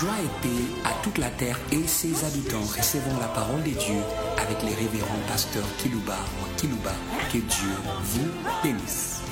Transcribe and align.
Joie 0.00 0.10
et 0.24 0.42
paix 0.42 0.64
à 0.84 0.92
toute 1.04 1.18
la 1.18 1.30
terre 1.30 1.56
et 1.70 1.86
ses 1.86 2.24
habitants. 2.24 2.62
Recevons 2.62 3.16
la 3.20 3.28
parole 3.28 3.62
de 3.62 3.70
Dieu 3.70 4.00
avec 4.38 4.60
les 4.64 4.74
révérends 4.74 5.22
pasteurs 5.28 5.62
Kilouba 5.78 6.16
ou 6.40 6.56
Kilouba. 6.56 6.90
Que 7.32 7.38
Dieu 7.38 7.70
vous 8.02 8.28
bénisse. 8.60 9.22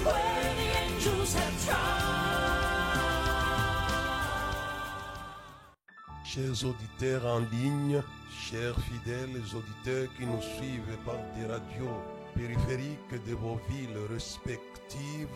Chers 6.24 6.64
auditeurs 6.64 7.26
en 7.26 7.40
ligne, 7.40 8.00
chers 8.30 8.76
fidèles 8.82 9.42
auditeurs 9.56 10.08
qui 10.16 10.26
nous 10.26 10.42
suivent 10.42 10.96
par 11.04 11.16
des 11.36 11.44
radios 11.44 11.98
périphériques 12.36 13.26
de 13.26 13.34
vos 13.34 13.60
villes 13.68 13.98
respectives, 14.12 15.26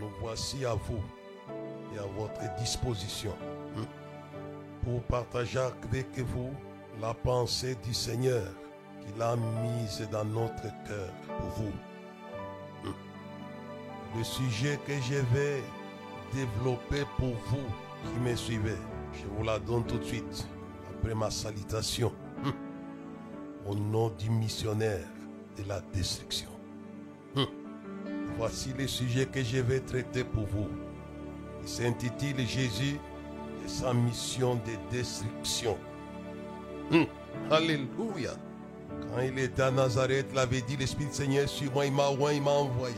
nous 0.00 0.10
voici 0.18 0.64
à 0.64 0.72
vous 0.72 1.04
et 1.94 1.98
à 1.98 2.06
votre 2.16 2.40
disposition 2.58 3.36
pour 4.84 5.02
partager 5.04 5.58
avec 5.58 6.18
vous 6.18 6.50
la 7.00 7.14
pensée 7.14 7.76
du 7.82 7.94
Seigneur 7.94 8.46
qu'il 9.00 9.20
a 9.20 9.36
mise 9.36 10.06
dans 10.12 10.24
notre 10.24 10.62
cœur 10.86 11.10
pour 11.38 11.48
vous. 11.56 11.72
Le 14.16 14.22
sujet 14.22 14.78
que 14.86 14.92
je 14.92 15.14
vais 15.34 15.62
développer 16.32 17.04
pour 17.16 17.34
vous 17.46 17.66
qui 18.04 18.20
me 18.20 18.36
suivez, 18.36 18.76
je 19.12 19.26
vous 19.26 19.42
la 19.42 19.58
donne 19.58 19.84
tout 19.84 19.98
de 19.98 20.04
suite 20.04 20.46
après 20.90 21.14
ma 21.14 21.30
salutation. 21.30 22.12
Au 23.66 23.74
nom 23.74 24.10
du 24.10 24.30
missionnaire 24.30 25.08
de 25.56 25.66
la 25.66 25.80
destruction. 25.92 26.50
Voici 28.36 28.74
le 28.76 28.86
sujet 28.86 29.26
que 29.26 29.42
je 29.42 29.58
vais 29.58 29.80
traiter 29.80 30.22
pour 30.22 30.44
vous. 30.44 30.68
Il 31.62 31.68
s'intitule 31.68 32.46
Jésus 32.46 32.98
sa 33.66 33.92
mission 33.94 34.54
de 34.56 34.96
destruction. 34.96 35.76
Hum, 36.92 37.06
Alléluia. 37.50 38.32
Quand 39.12 39.20
il 39.22 39.38
était 39.38 39.62
à 39.62 39.70
Nazareth, 39.70 40.26
il 40.32 40.38
avait 40.38 40.60
dit 40.62 40.76
l'Esprit 40.76 41.06
du 41.06 41.12
Seigneur 41.12 41.48
sur 41.48 41.72
moi, 41.72 41.86
il 41.86 41.92
m'a 41.92 42.08
il 42.32 42.42
m'a 42.42 42.50
envoyé. 42.50 42.94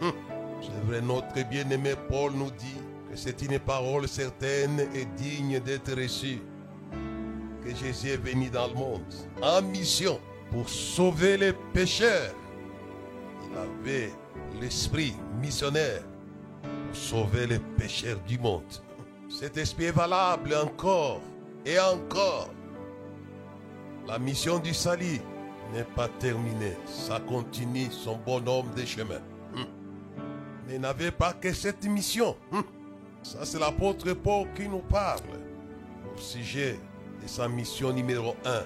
Hum, 0.00 0.12
C'est 0.60 0.86
vrai, 0.86 1.00
notre 1.00 1.48
bien-aimé 1.48 1.94
Paul 2.08 2.32
nous 2.32 2.50
dit 2.50 2.76
que 3.10 3.16
c'est 3.16 3.40
une 3.42 3.58
parole 3.58 4.08
certaine 4.08 4.80
et 4.94 5.04
digne 5.16 5.60
d'être 5.60 5.94
reçue. 5.94 6.40
Que 7.64 7.74
Jésus 7.74 8.08
est 8.10 8.16
venu 8.16 8.50
dans 8.50 8.66
le 8.68 8.74
monde 8.74 9.14
en 9.40 9.62
mission 9.62 10.18
pour 10.50 10.68
sauver 10.68 11.36
les 11.36 11.52
pécheurs. 11.72 12.34
Il 13.50 13.56
avait 13.58 14.12
l'esprit 14.60 15.14
missionnaire 15.40 16.02
pour 16.62 16.96
sauver 16.96 17.46
les 17.46 17.58
pécheurs 17.58 18.18
du 18.26 18.38
monde. 18.38 18.62
Cet 19.38 19.56
esprit 19.56 19.86
est 19.86 19.92
valable 19.92 20.54
encore 20.54 21.22
et 21.64 21.78
encore. 21.78 22.50
La 24.06 24.18
mission 24.18 24.58
du 24.58 24.74
salut 24.74 25.20
n'est 25.72 25.84
pas 25.84 26.08
terminée. 26.08 26.76
Ça 26.86 27.18
continue 27.18 27.90
son 27.90 28.18
bonhomme 28.18 28.70
de 28.76 28.84
chemin. 28.84 29.20
Hum. 29.56 29.64
Mais 30.68 30.78
n'avait 30.78 31.10
pas 31.10 31.32
que 31.32 31.52
cette 31.52 31.84
mission. 31.84 32.36
Hum. 32.52 32.62
Ça, 33.22 33.44
c'est 33.44 33.58
l'apôtre 33.58 34.12
Paul 34.12 34.48
qui 34.54 34.68
nous 34.68 34.80
parle 34.80 35.20
au 36.14 36.18
sujet 36.18 36.78
de 37.22 37.26
sa 37.26 37.48
mission 37.48 37.90
numéro 37.92 38.36
1. 38.44 38.62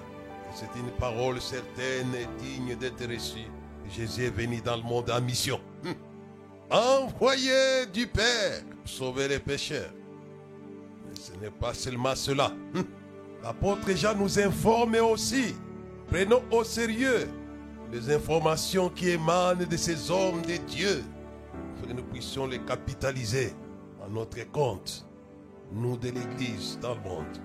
C'est 0.53 0.79
une 0.79 0.91
parole 0.99 1.39
certaine 1.39 2.13
et 2.13 2.27
digne 2.43 2.75
d'être 2.75 3.05
reçue. 3.09 3.47
Jésus 3.89 4.25
est 4.25 4.35
venu 4.35 4.59
dans 4.59 4.75
le 4.75 4.83
monde 4.83 5.09
en 5.11 5.21
mission. 5.21 5.61
Hum. 5.85 5.95
Envoyé 6.69 7.85
du 7.93 8.05
Père 8.05 8.63
sauver 8.83 9.29
les 9.29 9.39
pécheurs. 9.39 9.91
Ce 11.27 11.33
n'est 11.41 11.51
pas 11.51 11.73
seulement 11.73 12.15
cela. 12.15 12.53
Hum. 12.73 12.85
L'apôtre 13.43 13.91
Jean 13.95 14.15
nous 14.15 14.39
informe 14.39 14.95
aussi. 14.95 15.55
Prenons 16.07 16.41
au 16.51 16.63
sérieux 16.63 17.27
les 17.91 18.13
informations 18.13 18.89
qui 18.89 19.09
émanent 19.09 19.65
de 19.69 19.75
ces 19.75 20.09
hommes 20.09 20.41
de 20.43 20.55
Dieu. 20.55 21.03
Afin 21.75 21.87
que 21.87 21.93
nous 21.93 22.03
puissions 22.03 22.47
les 22.47 22.59
capitaliser 22.59 23.51
à 24.01 24.07
notre 24.07 24.41
compte. 24.51 25.05
Nous 25.73 25.97
de 25.97 26.11
l'Église 26.11 26.79
dans 26.81 26.95
le 26.95 27.01
monde. 27.01 27.37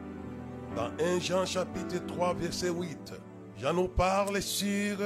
Dans 0.76 0.90
1 1.04 1.18
Jean 1.18 1.44
chapitre 1.44 2.06
3 2.06 2.34
verset 2.34 2.70
8, 2.70 3.14
Jean 3.58 3.74
nous 3.74 3.88
parle 3.88 4.40
sur 4.40 4.96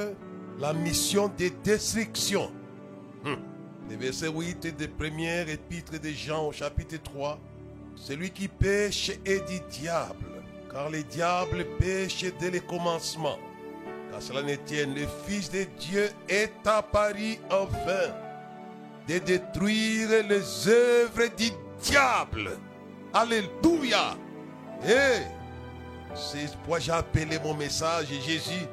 la 0.59 0.71
mission 0.73 1.31
de 1.35 1.49
destruction. 1.63 2.51
Hum. 3.25 3.39
Le 3.89 3.95
verset 3.95 4.29
8 4.29 4.77
de 4.77 4.85
première 4.85 5.49
épître 5.49 5.99
de 5.99 6.09
Jean 6.09 6.47
au 6.47 6.51
chapitre 6.51 7.01
3. 7.01 7.39
Celui 7.99 8.31
qui 8.31 8.47
pêche 8.47 9.11
est 9.25 9.45
du 9.49 9.59
diable, 9.69 10.43
car 10.71 10.89
le 10.89 11.03
diable 11.03 11.65
pêche 11.77 12.25
dès 12.39 12.51
le 12.51 12.59
commencement. 12.61 13.37
Car 14.11 14.21
cela 14.21 14.43
ne 14.43 14.55
tienne, 14.55 14.95
le 14.95 15.05
Fils 15.25 15.51
de 15.51 15.65
Dieu 15.79 16.09
est 16.29 16.53
apparu 16.65 17.37
enfin 17.49 18.13
de 19.07 19.17
détruire 19.19 20.09
les 20.29 20.67
œuvres 20.67 21.35
du 21.35 21.49
diable. 21.81 22.51
Alléluia. 23.13 24.15
Et 24.87 25.23
c'est 26.13 26.51
pourquoi 26.57 26.79
j'ai 26.79 26.91
appelé 26.91 27.39
mon 27.43 27.53
message 27.53 28.07
Jésus 28.25 28.65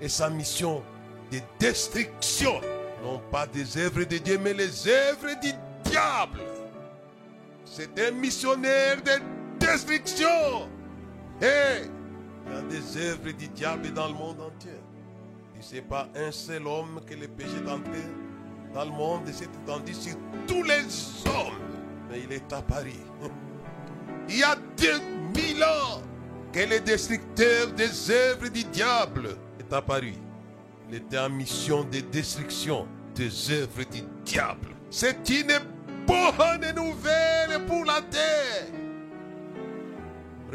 et 0.00 0.08
sa 0.08 0.30
mission 0.30 0.82
de 1.30 1.38
destruction. 1.58 2.60
Non 3.02 3.20
pas 3.30 3.46
des 3.46 3.78
œuvres 3.78 4.04
de 4.04 4.18
Dieu, 4.18 4.38
mais 4.38 4.54
les 4.54 4.88
œuvres 4.88 5.40
du 5.40 5.52
diable. 5.84 6.40
C'est 7.74 7.98
un 8.06 8.10
missionnaire 8.10 8.98
de 9.02 9.12
destruction. 9.58 10.68
Il 11.40 11.46
y 11.46 12.54
a 12.54 12.60
des 12.68 12.98
œuvres 12.98 13.30
du 13.30 13.48
diable 13.48 13.90
dans 13.94 14.08
le 14.08 14.12
monde 14.12 14.42
entier. 14.42 14.78
Ce 15.58 15.76
n'est 15.76 15.80
pas 15.80 16.06
un 16.14 16.30
seul 16.30 16.66
homme 16.66 17.00
que 17.06 17.14
le 17.14 17.28
péché 17.28 17.52
est 17.66 17.70
entré 17.70 18.02
dans 18.74 18.84
le 18.84 18.90
monde 18.90 19.26
et 19.26 19.32
s'est 19.32 19.48
étendu 19.64 19.94
sur 19.94 20.16
tous 20.46 20.62
les 20.64 20.82
hommes. 21.24 21.54
Mais 22.10 22.20
il 22.20 22.32
est 22.34 22.52
apparu. 22.52 22.92
Il 24.28 24.36
y 24.36 24.42
a 24.42 24.54
2000 24.76 25.64
ans 25.64 26.02
que 26.52 26.60
le 26.60 26.78
destructeur 26.78 27.68
des 27.72 28.10
œuvres 28.10 28.48
du 28.48 28.64
diable 28.64 29.30
est 29.58 29.72
apparu. 29.72 30.12
Il 30.90 30.96
était 30.96 31.18
en 31.18 31.30
mission 31.30 31.84
de 31.84 32.00
destruction 32.00 32.86
des 33.14 33.50
œuvres 33.50 33.84
du 33.90 34.02
diable. 34.26 34.68
C'est 34.90 35.26
une 35.30 35.58
bonne 36.06 36.74
nouvelle 36.76 37.11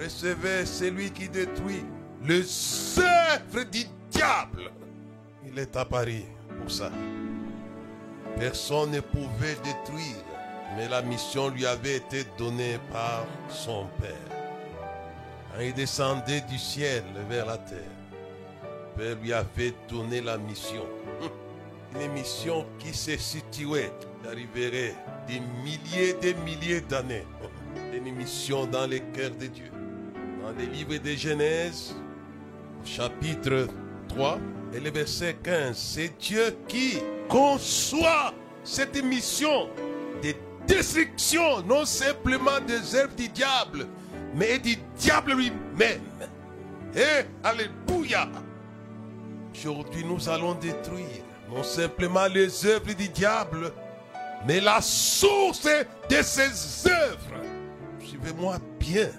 Recevez 0.07 0.65
celui 0.65 1.11
qui 1.11 1.27
détruit 1.27 1.83
les 2.23 2.45
œuvres 2.97 3.65
du 3.69 3.83
diable. 4.09 4.71
Il 5.45 5.59
est 5.59 5.75
apparu 5.75 6.23
pour 6.61 6.71
ça. 6.71 6.89
Personne 8.39 8.91
ne 8.91 9.01
pouvait 9.01 9.57
détruire, 9.65 10.23
mais 10.77 10.87
la 10.87 11.01
mission 11.01 11.49
lui 11.49 11.65
avait 11.65 11.97
été 11.97 12.23
donnée 12.37 12.79
par 12.89 13.25
son 13.49 13.87
Père. 13.99 14.37
Quand 15.53 15.61
il 15.61 15.73
descendait 15.73 16.39
du 16.49 16.57
ciel 16.57 17.03
vers 17.27 17.45
la 17.45 17.57
terre, 17.57 17.77
le 18.61 19.03
Père 19.03 19.17
lui 19.21 19.33
avait 19.33 19.73
donné 19.89 20.21
la 20.21 20.37
mission. 20.37 20.85
Une 22.01 22.13
mission 22.13 22.65
qui 22.79 22.93
se 22.93 23.17
situait, 23.17 23.91
arriverait 24.25 24.95
des 25.27 25.41
milliers 25.65 26.11
et 26.11 26.13
des 26.13 26.33
milliers 26.33 26.79
d'années. 26.79 27.25
Une 27.93 28.15
mission 28.15 28.65
dans 28.67 28.87
les 28.87 29.01
cœurs 29.01 29.31
de 29.31 29.47
Dieu. 29.47 29.71
Dans 30.47 30.53
les 30.53 30.67
livres 30.67 30.95
de 30.95 31.13
Genèse, 31.13 31.93
chapitre 32.85 33.67
3 34.07 34.39
et 34.73 34.79
le 34.79 34.91
verset 34.91 35.35
15, 35.43 35.77
c'est 35.77 36.17
Dieu 36.19 36.55
qui 36.69 36.99
conçoit 37.27 38.33
cette 38.63 39.03
mission 39.03 39.67
de 40.23 40.33
destruction, 40.65 41.61
non 41.63 41.83
simplement 41.83 42.61
des 42.65 42.95
œuvres 42.95 43.13
du 43.13 43.27
diable, 43.27 43.87
mais 44.35 44.57
du 44.57 44.77
diable 44.97 45.33
lui-même. 45.33 45.99
Et 46.95 47.25
Alléluia. 47.43 48.29
Aujourd'hui, 49.53 50.05
nous 50.05 50.29
allons 50.29 50.53
détruire 50.53 51.25
non 51.49 51.63
simplement 51.63 52.27
les 52.27 52.65
œuvres 52.65 52.93
du 52.93 53.09
diable, 53.09 53.73
mais 54.47 54.61
la 54.61 54.79
source 54.79 55.67
de 56.09 56.21
ces 56.21 56.89
œuvres. 56.89 57.43
Suivez-moi 57.99 58.59
bien. 58.79 59.09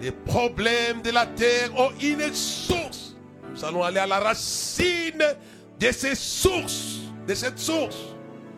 Les 0.00 0.10
problèmes 0.10 1.02
de 1.02 1.10
la 1.10 1.26
terre 1.26 1.70
ont 1.78 1.90
une 2.00 2.32
source. 2.32 3.16
Nous 3.52 3.64
allons 3.64 3.82
aller 3.82 4.00
à 4.00 4.06
la 4.06 4.18
racine 4.18 5.22
de 5.78 5.92
ces 5.92 6.14
sources, 6.14 6.98
de 7.26 7.34
cette 7.34 7.58
source. 7.58 7.96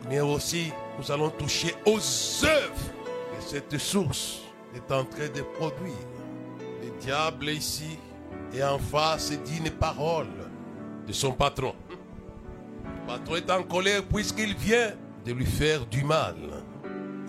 Mais 0.09 0.19
aussi, 0.19 0.71
nous 0.97 1.11
allons 1.11 1.29
toucher 1.29 1.75
aux 1.85 1.99
œuvres 2.45 2.91
que 3.35 3.43
cette 3.45 3.77
source 3.77 4.39
est 4.75 4.91
en 4.91 5.05
train 5.05 5.27
de 5.27 5.41
produire. 5.41 5.93
Le 6.81 6.89
diable 6.99 7.49
ici 7.49 7.97
est 8.53 8.63
en 8.63 8.79
face 8.79 9.31
d'une 9.31 9.69
parole 9.71 10.27
de 11.05 11.13
son 11.13 11.31
patron. 11.31 11.75
Le 12.83 13.07
patron 13.07 13.35
est 13.35 13.51
en 13.51 13.63
colère 13.63 14.03
puisqu'il 14.03 14.55
vient 14.55 14.93
de 15.25 15.33
lui 15.33 15.45
faire 15.45 15.85
du 15.85 16.03
mal 16.03 16.35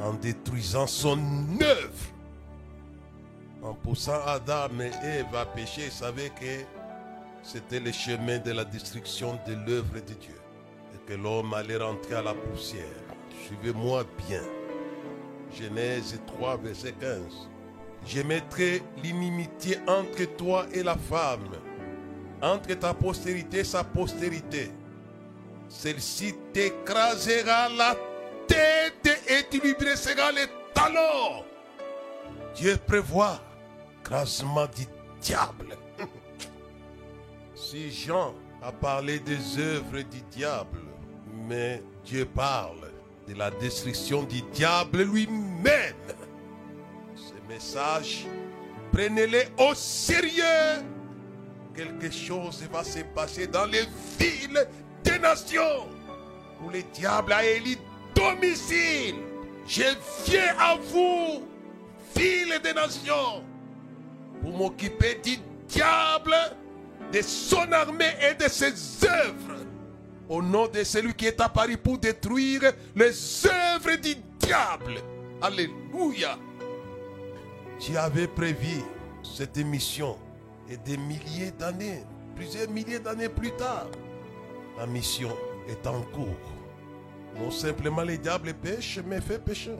en 0.01 0.15
détruisant 0.15 0.87
son 0.87 1.19
œuvre. 1.61 2.18
En 3.63 3.75
poussant 3.75 4.25
Adam 4.25 4.69
et 4.81 5.07
Ève 5.07 5.35
à 5.35 5.45
pécher, 5.45 5.89
ils 5.89 6.31
que 6.31 6.65
c'était 7.43 7.81
le 7.81 7.91
chemin 7.91 8.39
de 8.39 8.53
la 8.53 8.65
destruction 8.65 9.39
de 9.47 9.55
l'œuvre 9.55 9.95
de 9.95 10.15
Dieu. 10.15 10.41
Et 10.95 11.11
que 11.11 11.15
l'homme 11.15 11.53
allait 11.55 11.77
rentrer 11.77 12.15
à 12.15 12.23
la 12.23 12.35
poussière. 12.35 12.85
Suivez-moi 13.47 14.05
bien. 14.29 14.43
Genèse 15.53 16.21
3, 16.27 16.57
verset 16.59 16.95
15. 17.01 17.49
Je 18.07 18.23
mettrai 18.23 18.83
l'inimitié 19.03 19.79
entre 19.89 20.25
toi 20.37 20.67
et 20.73 20.85
la 20.85 20.97
femme, 20.97 21.51
entre 22.41 22.75
ta 22.75 22.95
postérité 22.95 23.59
et 23.59 23.65
sa 23.65 23.83
postérité. 23.83 24.71
Celle-ci 25.69 26.35
t'écrasera 26.53 27.69
la 27.77 27.97
tête 28.47 29.21
et 29.29 29.47
tu 29.51 29.61
lui 29.61 29.75
briseras 29.75 30.31
les 30.33 30.47
talons. 30.73 31.45
Dieu 32.55 32.77
prévoit 32.87 33.41
crasement 34.09 34.67
du 34.67 34.87
diable. 35.21 35.77
Si 37.55 37.91
Jean 37.91 38.35
a 38.63 38.73
parlé 38.73 39.19
des 39.19 39.59
œuvres 39.59 40.01
du 40.01 40.23
diable, 40.31 40.81
mais 41.47 41.83
Dieu 42.05 42.25
parle 42.25 42.91
de 43.27 43.35
la 43.35 43.51
destruction 43.51 44.23
du 44.23 44.41
diable 44.53 45.03
lui-même. 45.03 46.07
Ces 47.15 47.53
messages, 47.53 48.27
prenez-les 48.91 49.49
au 49.59 49.75
sérieux. 49.75 50.83
Quelque 51.75 52.11
chose 52.11 52.63
va 52.73 52.85
se 52.85 53.01
passer 53.15 53.47
dans 53.49 53.67
les 53.67 53.85
villes 54.19 54.67
des 55.05 55.19
nations 55.19 55.89
où 56.65 56.71
le 56.71 56.83
diable 56.95 57.33
a 57.35 57.45
élu 57.45 57.77
domicile. 58.15 59.17
Je 59.67 59.83
viens 60.25 60.57
à 60.59 60.77
vous, 60.77 61.47
ville 62.17 62.59
des 62.63 62.73
nations, 62.73 63.45
m'occuper 64.59 65.21
du 65.23 65.39
diable, 65.69 66.35
de 67.13 67.23
son 67.23 67.71
armée 67.73 68.15
et 68.29 68.35
de 68.35 68.49
ses 68.49 68.73
œuvres. 69.07 69.65
Au 70.29 70.43
nom 70.43 70.67
de 70.67 70.83
celui 70.85 71.15
qui 71.15 71.27
est 71.27 71.41
apparu 71.41 71.79
pour 71.79 71.97
détruire 71.97 72.73
les 72.95 73.47
œuvres 73.47 73.97
du 73.97 74.17
diable. 74.39 75.01
Alléluia. 75.41 76.37
Tu 77.79 77.97
avais 77.97 78.27
prévu 78.27 78.83
cette 79.23 79.57
mission 79.59 80.19
et 80.69 80.77
des 80.77 80.97
milliers 80.97 81.53
d'années, 81.53 82.05
plusieurs 82.35 82.69
milliers 82.69 82.99
d'années 82.99 83.29
plus 83.29 83.53
tard, 83.53 83.87
la 84.77 84.87
mission 84.87 85.31
est 85.69 85.87
en 85.87 86.03
cours. 86.03 86.27
Non 87.37 87.51
simplement 87.51 88.03
le 88.03 88.19
diable 88.19 88.53
pêche, 88.55 88.99
mais 89.07 89.21
fait 89.21 89.43
pécheur. 89.43 89.79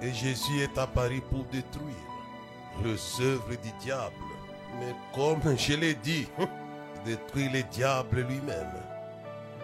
Et 0.00 0.12
Jésus 0.12 0.60
est 0.60 0.78
apparu 0.78 1.20
pour 1.30 1.44
détruire 1.44 2.11
les 2.84 3.24
œuvres 3.24 3.50
du 3.50 3.72
diable. 3.80 4.14
Mais 4.78 4.94
comme 5.14 5.56
je 5.56 5.74
l'ai 5.74 5.94
dit, 5.94 6.26
détruire 7.04 7.52
le 7.52 7.62
diable 7.64 8.20
lui-même. 8.28 8.72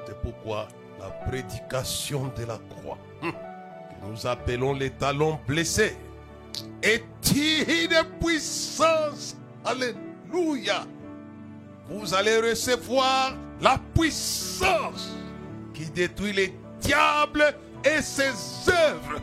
C'est 0.07 0.21
pourquoi 0.23 0.69
la 0.99 1.11
prédication 1.29 2.31
de 2.37 2.45
la 2.45 2.59
croix, 2.69 2.99
que 3.23 4.07
nous 4.11 4.27
appelons 4.27 4.73
les 4.73 4.91
talons 4.91 5.39
blessés, 5.47 5.97
est 6.83 7.05
une 7.35 8.05
puissance. 8.21 9.37
Alléluia. 9.65 10.85
Vous 11.89 12.15
allez 12.15 12.39
recevoir 12.39 13.35
la 13.61 13.79
puissance 13.95 15.15
qui 15.73 15.87
détruit 15.87 16.33
les 16.33 16.55
diables 16.81 17.55
et 17.85 18.03
ses 18.03 18.33
œuvres. 18.69 19.21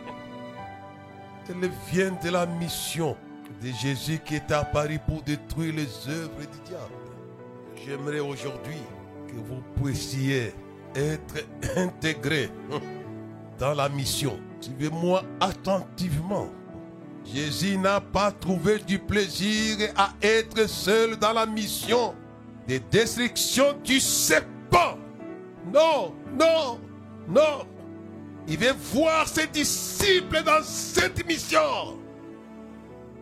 Elle 1.48 1.70
vient 1.92 2.18
de 2.24 2.30
la 2.30 2.46
mission 2.46 3.16
de 3.62 3.72
Jésus 3.72 4.20
qui 4.26 4.36
est 4.36 4.52
apparu 4.52 5.00
pour 5.08 5.22
détruire 5.22 5.74
les 5.76 6.10
œuvres 6.10 6.40
du 6.40 6.60
diable. 6.66 6.94
J'aimerais 7.86 8.20
aujourd'hui 8.20 8.82
que 9.28 9.36
vous 9.36 9.62
puissiez 9.82 10.54
être 10.96 11.46
intégrés 11.76 12.50
dans 13.60 13.74
la 13.74 13.90
mission. 13.90 14.40
Suivez-moi 14.60 15.24
attentivement. 15.40 16.50
Jésus 17.26 17.78
n'a 17.78 18.00
pas 18.00 18.32
trouvé 18.32 18.80
du 18.80 19.00
plaisir 19.00 19.92
à 19.98 20.14
être 20.22 20.68
seul 20.70 21.18
dans 21.18 21.34
la 21.34 21.46
mission 21.46 22.14
de 22.68 22.80
destruction 22.92 23.76
du 23.84 24.00
serpent. 24.00 24.98
Non, 25.74 26.14
non, 26.40 26.80
non. 27.28 27.68
Il 28.48 28.60
veut 28.60 28.76
voir 28.94 29.28
ses 29.28 29.48
disciples 29.48 30.44
dans 30.44 30.64
cette 30.64 31.26
mission. 31.28 32.05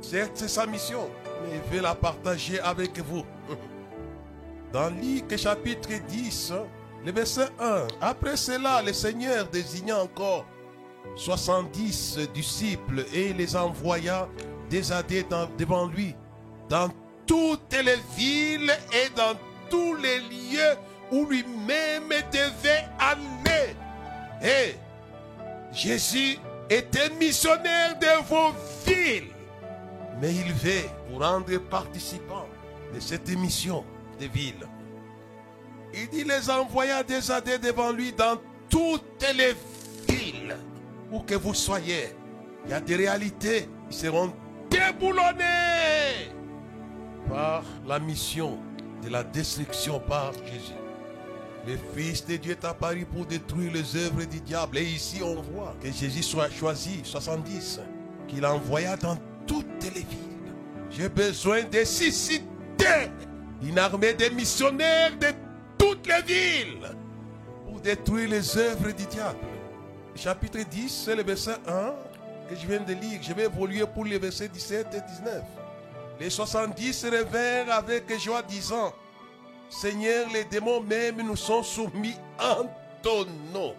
C'est 0.04 0.48
sa 0.50 0.66
mission, 0.68 1.10
mais 1.42 1.56
il 1.56 1.76
veut 1.76 1.82
la 1.82 1.96
partager 1.96 2.60
avec 2.60 3.00
vous. 3.00 3.24
Dans 4.74 4.90
Luc 4.90 5.36
chapitre 5.38 5.90
10, 6.08 6.54
le 7.06 7.12
verset 7.12 7.48
1. 7.60 7.88
Après 8.02 8.36
cela, 8.36 8.82
le 8.82 8.92
Seigneur 8.94 9.48
désigna 9.48 10.04
encore 10.04 10.46
70 11.16 12.20
disciples 12.34 13.06
et 13.14 13.34
les 13.34 13.56
envoya 13.56 14.28
désadés 14.70 15.26
devant 15.58 15.88
lui 15.88 16.16
dans 16.70 16.90
toutes 17.26 17.74
les 17.74 17.98
villes 18.18 18.74
et 18.92 19.10
dans 19.16 19.36
tous 19.70 19.96
les 19.96 20.20
lieux 20.20 20.76
où 21.12 21.26
lui-même 21.26 22.10
devait 22.32 22.86
aller. 23.00 23.76
Et 24.42 24.76
Jésus 25.72 26.38
était 26.70 27.10
missionnaire 27.20 27.98
de 28.00 28.24
vos 28.28 28.54
villes. 28.86 29.33
Mais 30.22 30.34
il 30.34 30.54
veut 30.54 30.88
vous 31.10 31.20
rendre 31.20 31.58
participant 31.70 32.48
de 32.94 33.00
cette 33.00 33.30
mission 33.30 33.84
de 34.20 34.26
ville. 34.28 34.68
Il 35.94 36.10
dit 36.10 36.24
les 36.24 36.50
envoya 36.50 37.04
désadés 37.04 37.58
devant 37.58 37.92
lui 37.92 38.14
dans 38.14 38.38
toutes 38.70 39.26
les 39.36 39.54
villes 40.08 40.56
où 41.12 41.20
que 41.20 41.36
vous 41.36 41.54
soyez. 41.54 42.16
Il 42.66 42.72
y 42.72 42.74
a 42.74 42.82
des 42.82 42.96
réalités 42.96 43.70
qui 43.90 43.98
seront 43.98 44.34
déboulonnées 44.70 46.32
par 47.30 47.64
la 47.86 48.00
mission 48.00 48.58
de 49.04 49.10
la 49.10 49.24
destruction 49.24 50.00
par 50.00 50.34
Jésus. 50.34 50.74
Le 51.66 51.78
Fils 51.96 52.26
de 52.26 52.36
Dieu 52.36 52.52
est 52.52 52.66
apparu 52.66 53.06
pour 53.06 53.26
détruire 53.26 53.72
les 53.72 53.96
œuvres 53.96 54.26
du 54.26 54.42
diable. 54.42 54.80
Et 54.80 54.84
ici, 54.84 55.22
on 55.24 55.42
voit 55.42 55.76
que 55.82 55.92
Jésus 55.92 56.24
soit 56.24 56.50
choisi, 56.50 57.02
70, 57.04 57.80
qu'il 58.28 58.46
envoya 58.46 58.98
dans 58.98 59.18
toutes 59.48 59.84
les 59.84 60.02
villes. 60.02 60.54
J'ai 60.90 61.10
besoin 61.10 61.64
de 61.64 61.84
susciter 61.84 62.44
une 63.62 63.80
armée 63.80 64.14
de 64.14 64.30
missionnaires 64.30 65.16
de 65.18 65.28
toutes 65.78 66.08
les 66.08 66.22
villes 66.22 66.90
pour 67.66 67.80
détruire 67.80 68.30
les 68.30 68.58
œuvres 68.58 68.92
du 68.92 69.06
diable. 69.06 69.40
Chapitre 70.16 70.60
10, 70.60 71.04
c'est 71.06 71.16
le 71.16 71.24
verset 71.24 71.56
1 71.68 71.94
que 72.50 72.56
je 72.56 72.68
viens 72.68 72.82
de 72.82 72.94
lire. 72.94 73.20
Je 73.22 73.34
vais 73.34 73.46
évoluer 73.46 73.86
pour 73.88 74.06
les 74.06 74.20
versets 74.20 74.48
17 74.48 74.88
et 74.94 75.02
19. 75.02 75.44
Les 76.20 76.30
70 76.30 76.94
se 76.94 77.08
révèrent 77.08 77.74
avec 77.74 78.20
joie 78.20 78.44
disant, 78.44 78.94
Seigneur, 79.70 80.28
les 80.32 80.44
démons 80.44 80.82
même 80.82 81.18
nous 81.18 81.36
sont 81.36 81.64
soumis 81.64 82.16
en 82.40 82.66
ton 83.02 83.26
nom. 83.52 83.74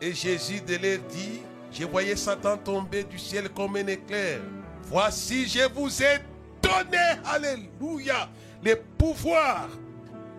Et 0.00 0.12
Jésus 0.12 0.60
de 0.60 0.74
leur 0.74 0.98
dit, 1.08 1.42
je 1.72 1.84
voyais 1.84 2.16
Satan 2.16 2.56
tomber 2.56 3.04
du 3.04 3.18
ciel 3.18 3.48
comme 3.50 3.76
un 3.76 3.86
éclair. 3.86 4.40
Voici, 4.84 5.46
je 5.46 5.68
vous 5.72 6.02
ai 6.02 6.18
donné, 6.60 6.98
alléluia, 7.24 8.28
le 8.62 8.76
pouvoir 8.98 9.68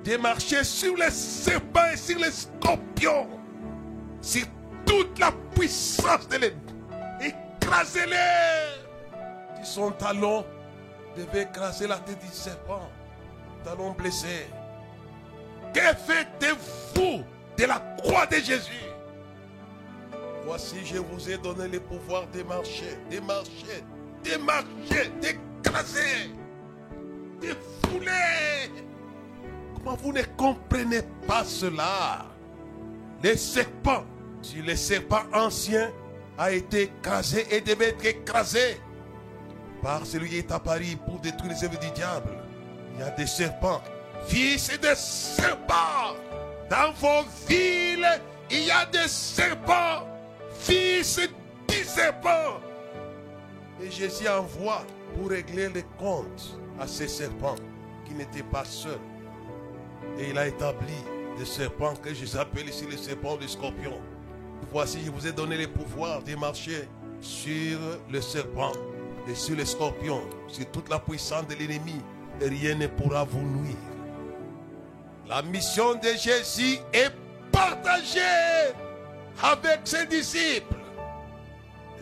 de 0.04 0.18
marcher 0.18 0.64
sur 0.64 0.96
les 0.98 1.12
serpents 1.12 1.92
et 1.94 1.98
sur 1.98 2.18
les 2.18 2.32
scorpions, 2.32 3.28
sur 4.22 4.46
toute 4.86 5.18
la 5.20 5.32
puissance 5.56 6.28
de 6.28 6.38
l'ennemi. 6.38 6.74
Écrasez-les. 7.22 8.82
Son 9.64 9.92
talon 9.92 10.44
devait 11.16 11.44
écraser 11.44 11.88
la 11.88 11.98
tête 11.98 12.20
du 12.20 12.28
serpent. 12.32 12.90
Talon 13.64 13.92
blessé. 13.92 14.48
Que 15.74 15.80
faites-vous 15.80 17.24
de 17.58 17.66
la 17.66 17.80
croix 18.02 18.26
de 18.26 18.38
Jésus? 18.38 18.91
Voici, 20.46 20.78
je 20.84 20.98
vous 20.98 21.30
ai 21.30 21.38
donné 21.38 21.68
le 21.68 21.80
pouvoir 21.80 22.28
de 22.28 22.44
marcher, 22.44 22.98
de 23.10 23.20
marcher, 23.20 23.84
de 24.24 24.38
marcher, 24.38 25.12
d'écraser, 25.22 26.32
de 27.42 27.56
fouler. 27.84 28.72
Comment 29.76 29.96
vous 29.96 30.12
ne 30.14 30.24
comprenez 30.36 31.02
pas 31.28 31.44
cela? 31.44 32.26
Les 33.24 33.38
serpents, 33.38 34.04
si 34.42 34.62
le 34.62 34.76
serpent 34.76 35.24
ancien 35.34 35.92
a 36.38 36.52
été 36.52 36.84
écrasé 36.84 37.46
et 37.52 37.62
devait 37.62 37.90
être 37.90 38.06
écrasé 38.06 38.82
par 39.82 40.06
celui 40.06 40.30
qui 40.30 40.38
est 40.38 40.52
apparu 40.52 40.98
pour 41.06 41.20
détruire 41.20 41.54
les 41.54 41.64
œuvres 41.64 41.80
du 41.80 41.92
diable, 41.92 42.32
il 42.96 43.00
y 43.00 43.04
a 43.04 43.12
des 43.12 43.28
serpents, 43.28 43.82
fils 44.26 44.70
de 44.80 44.94
serpents. 44.96 46.16
Dans 46.70 46.92
vos 46.94 47.24
villes, 47.48 48.22
il 48.50 48.66
y 48.66 48.72
a 48.72 48.86
des 48.86 49.08
serpents, 49.08 50.08
fils 50.62 51.20
de 51.68 51.74
serpents. 51.74 52.60
Et 53.82 53.90
Jésus 53.90 54.28
envoie 54.28 54.86
pour 55.16 55.30
régler 55.30 55.70
les 55.70 55.86
comptes 55.98 56.58
à 56.80 56.88
ces 56.88 57.08
serpents 57.08 57.56
qui 58.06 58.14
n'étaient 58.14 58.44
pas 58.44 58.64
seuls. 58.64 59.00
Et 60.20 60.30
il 60.30 60.38
a 60.38 60.48
établi 60.48 60.94
des 61.38 61.46
serpents 61.46 61.96
que 61.96 62.14
je 62.14 62.38
appelle 62.38 62.70
ici 62.70 62.86
les 62.90 62.98
serpents 62.98 63.38
des 63.38 63.48
scorpions. 63.48 64.00
Voici, 64.72 65.00
je 65.04 65.10
vous 65.10 65.26
ai 65.26 65.32
donné 65.32 65.58
le 65.58 65.68
pouvoir 65.68 66.22
de 66.22 66.36
marcher 66.36 66.88
sur 67.20 67.80
le 68.10 68.22
serpent 68.22 68.72
et 69.28 69.36
sur 69.36 69.56
les 69.56 69.66
scorpions, 69.66 70.22
sur 70.48 70.70
toute 70.72 70.90
la 70.90 71.00
puissance 71.00 71.48
de 71.48 71.56
l'ennemi. 71.56 72.02
Et 72.40 72.48
rien 72.48 72.76
ne 72.76 72.88
pourra 72.88 73.24
vous 73.24 73.42
nuire. 73.42 73.76
La 75.28 75.42
mission 75.42 75.96
de 75.96 76.10
Jésus 76.18 76.78
est 76.94 77.12
partagée 77.52 78.20
avec 79.42 79.82
ses 79.86 80.06
disciples. 80.06 80.76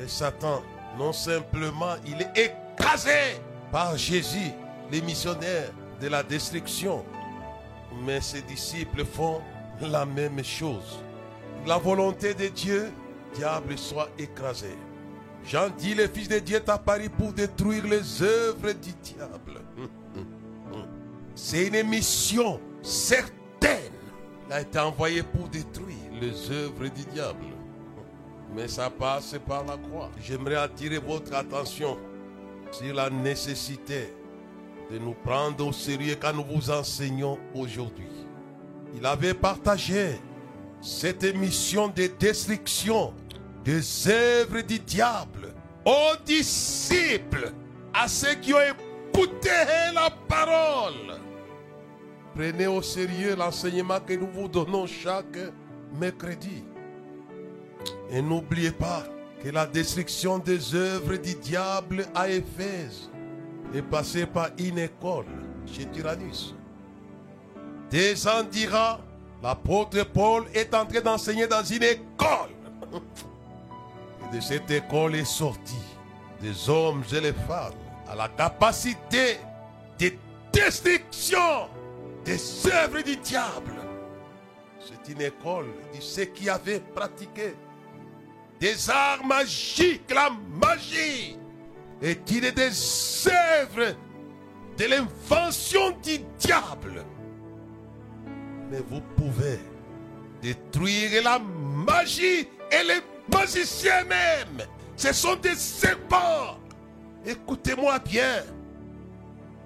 Et 0.02 0.08
Satan, 0.08 0.62
non 0.98 1.14
simplement, 1.14 1.96
il 2.06 2.22
est 2.22 2.52
écrasé 2.78 3.42
par 3.72 3.98
Jésus, 3.98 4.52
les 4.92 5.02
missionnaires 5.02 5.72
de 6.02 6.08
la 6.08 6.24
destruction, 6.24 7.04
mais 8.06 8.22
ses 8.22 8.42
disciples 8.42 9.06
font 9.06 9.42
la 9.82 10.06
même 10.06 10.44
chose. 10.44 11.00
La 11.66 11.78
volonté 11.78 12.34
de 12.34 12.48
Dieu, 12.48 12.92
diable 13.34 13.78
soit 13.78 14.10
écrasé. 14.18 14.78
Jean 15.46 15.70
dit, 15.70 15.96
le 15.96 16.08
Fils 16.08 16.28
de 16.28 16.40
Dieu 16.40 16.58
est 16.58 16.70
apparu 16.70 17.10
pour 17.10 17.34
détruire 17.34 17.86
les 17.86 18.22
œuvres 18.22 18.72
du 18.72 18.92
diable. 19.04 19.62
C'est 21.36 21.68
une 21.68 21.88
mission 21.88 22.60
certaine. 22.82 23.94
Il 24.48 24.54
a 24.54 24.62
été 24.62 24.80
envoyé 24.80 25.24
pour 25.24 25.48
détruire 25.48 25.89
les 26.20 26.52
œuvres 26.52 26.88
du 26.88 27.04
diable. 27.14 27.46
Mais 28.56 28.68
ça 28.68 28.90
passe 28.90 29.36
par 29.48 29.66
la 29.66 29.78
croix. 29.78 30.10
J'aimerais 30.22 30.56
attirer 30.56 30.98
votre 30.98 31.34
attention 31.34 31.98
sur 32.72 32.94
la 32.94 33.10
nécessité 33.10 34.14
de 34.92 34.98
nous 34.98 35.14
prendre 35.14 35.68
au 35.68 35.72
sérieux 35.72 36.16
quand 36.20 36.34
nous 36.34 36.44
vous 36.44 36.72
enseignons 36.72 37.38
aujourd'hui. 37.54 38.08
Il 38.96 39.06
avait 39.06 39.36
partagé 39.36 40.20
cette 40.82 41.36
mission 41.36 41.90
de 41.90 42.08
destruction 42.20 43.14
des 43.64 44.08
œuvres 44.08 44.62
du 44.62 44.80
diable 44.80 45.54
aux 45.86 46.16
disciples, 46.26 47.52
à 47.94 48.08
ceux 48.08 48.36
qui 48.36 48.54
ont 48.54 48.58
écouté 48.60 49.50
la 49.94 50.10
parole. 50.28 51.20
Prenez 52.36 52.68
au 52.68 52.82
sérieux 52.82 53.36
l'enseignement 53.36 54.00
que 54.00 54.14
nous 54.14 54.28
vous 54.28 54.48
donnons 54.48 54.88
chaque 54.88 55.38
mercredi. 55.94 56.64
Et 58.10 58.22
n'oubliez 58.22 58.72
pas 58.72 59.04
que 59.44 59.50
la 59.50 59.66
destruction 59.66 60.40
des 60.40 60.76
œuvres 60.76 61.16
du 61.16 61.36
diable 61.36 62.06
à 62.14 62.30
Éphèse 62.30 63.10
est 63.74 63.82
passée 63.82 64.26
par 64.26 64.50
une 64.58 64.80
école 64.80 65.26
chez 65.66 65.86
Tyrannus. 65.86 66.56
Des 67.90 68.28
ans 68.28 68.44
dira, 68.44 69.00
l'apôtre 69.42 70.04
Paul 70.04 70.46
est 70.54 70.74
entré 70.74 71.02
d'enseigner 71.02 71.48
dans 71.48 71.64
une 71.64 71.84
école. 71.84 72.50
Et 74.32 74.36
de 74.36 74.42
cette 74.42 74.70
école 74.70 75.16
est 75.16 75.26
sorti 75.26 75.78
des 76.42 76.70
hommes 76.70 77.04
et 77.14 77.20
les 77.20 77.34
femmes 77.34 77.74
à 78.08 78.16
la 78.16 78.28
capacité 78.28 79.38
de 80.00 80.12
destruction 80.52 81.68
des 82.26 82.40
œuvres 82.68 83.02
du 83.02 83.16
diable. 83.18 83.79
C'est 84.90 85.14
une 85.14 85.22
école 85.22 85.68
de 85.94 86.02
ceux 86.02 86.26
qui 86.26 86.50
avaient 86.50 86.80
pratiqué 86.80 87.54
des 88.60 88.90
arts 88.90 89.24
magiques, 89.24 90.10
la 90.10 90.32
magie, 90.60 91.38
et 92.02 92.16
tiré 92.16 92.52
des 92.52 92.72
œuvres 93.28 93.96
de 94.78 94.86
l'invention 94.86 95.92
du 96.04 96.18
diable. 96.40 97.06
Mais 98.72 98.80
vous 98.90 99.02
pouvez 99.16 99.60
détruire 100.42 101.24
la 101.24 101.38
magie 101.38 102.48
et 102.72 102.84
les 102.84 103.02
magiciens 103.32 104.06
même. 104.06 104.66
Ce 104.96 105.14
sont 105.14 105.36
des 105.36 105.56
serpents. 105.56 106.58
Écoutez-moi 107.26 108.00
bien. 108.00 108.44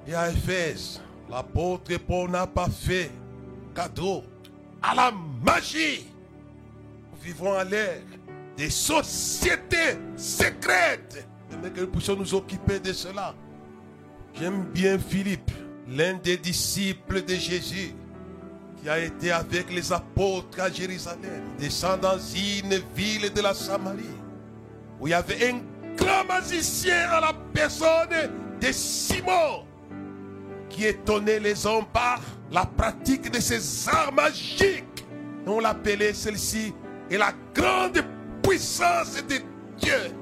Et 0.06 0.14
à 0.14 0.30
Éphèse, 0.30 1.02
l'apôtre 1.30 1.96
Paul 1.98 2.30
n'a 2.30 2.46
pas 2.46 2.70
fait 2.70 3.10
cadeau 3.74 4.24
à 4.84 4.94
la 4.94 5.12
magie. 5.44 6.06
Nous 7.12 7.20
vivons 7.24 7.54
à 7.54 7.64
l'ère 7.64 8.02
des 8.58 8.70
sociétés 8.70 9.98
secrètes. 10.16 11.26
Mais 11.62 11.70
que 11.70 11.82
nous 11.82 11.88
puissions 11.88 12.16
nous 12.16 12.34
occuper 12.34 12.80
de 12.80 12.92
cela. 12.92 13.34
J'aime 14.34 14.66
bien 14.74 14.98
Philippe, 15.00 15.52
l'un 15.88 16.16
des 16.16 16.38
disciples 16.38 17.24
de 17.24 17.36
Jésus, 17.36 17.94
qui 18.82 18.90
a 18.90 19.00
été 19.00 19.32
avec 19.32 19.72
les 19.72 19.94
apôtres 19.94 20.60
à 20.60 20.72
Jérusalem, 20.72 21.44
descend 21.58 22.02
dans 22.02 22.18
une 22.18 22.82
ville 22.96 23.32
de 23.32 23.42
la 23.42 23.54
Samarie, 23.54 24.04
où 25.00 25.08
il 25.08 25.12
y 25.12 25.14
avait 25.14 25.52
un 25.52 25.62
grand 25.96 26.26
magicien 26.28 27.10
à 27.12 27.22
la 27.22 27.34
personne 27.54 28.32
de 28.60 28.72
Simon, 28.72 29.66
qui 30.70 30.86
étonnait 30.86 31.40
les 31.40 31.66
hommes 31.68 31.86
par 31.94 32.20
la 32.54 32.66
pratique 32.66 33.32
de 33.32 33.40
ces 33.40 33.90
arts 33.90 34.14
magiques. 34.14 35.06
On 35.46 35.60
l'appelait 35.60 36.14
celle-ci 36.14 36.74
et 37.10 37.18
la 37.18 37.34
grande 37.54 38.06
puissance 38.44 39.16
de 39.16 39.42
Dieu. 39.78 40.16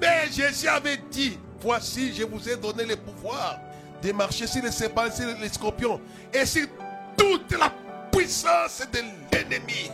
Mais 0.00 0.30
Jésus 0.30 0.68
avait 0.68 1.00
dit, 1.10 1.38
voici, 1.60 2.14
je 2.14 2.22
vous 2.22 2.48
ai 2.48 2.56
donné 2.56 2.84
le 2.84 2.96
pouvoir 2.96 3.58
de 4.00 4.12
marcher 4.12 4.46
sur 4.46 4.62
les 4.62 4.70
serpents, 4.70 5.10
sur 5.10 5.26
les 5.40 5.48
scorpions 5.48 6.00
et 6.32 6.46
sur 6.46 6.66
toute 7.16 7.52
la 7.58 7.72
puissance 8.12 8.86
de 8.92 9.00
l'ennemi. 9.32 9.90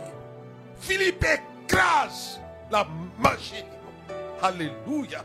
Philippe 0.79 1.25
écrase 1.65 2.39
la 2.69 2.85
magie. 3.17 3.63
Alléluia. 4.41 5.23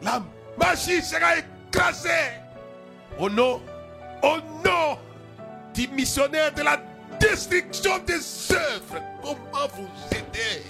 La 0.00 0.22
magie 0.58 1.02
sera 1.02 1.36
écrasée. 1.36 2.08
Au 3.18 3.28
nom, 3.28 3.60
au 4.22 4.36
nom 4.64 4.98
missionnaire 5.86 6.52
de 6.52 6.62
la 6.62 6.82
destruction 7.20 7.98
des 8.06 8.20
œuvres. 8.52 9.02
Comment 9.22 9.68
vous 9.76 9.88
aider? 10.10 10.64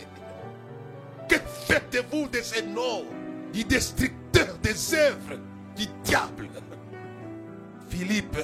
Que 1.29 1.37
faites-vous 1.67 2.29
de 2.29 2.41
ce 2.43 2.63
nom 2.63 3.05
du 3.53 3.65
destructeur 3.65 4.57
des 4.63 4.95
œuvres 4.95 5.39
du 5.77 5.87
diable? 6.05 6.49
Philippe, 7.89 8.39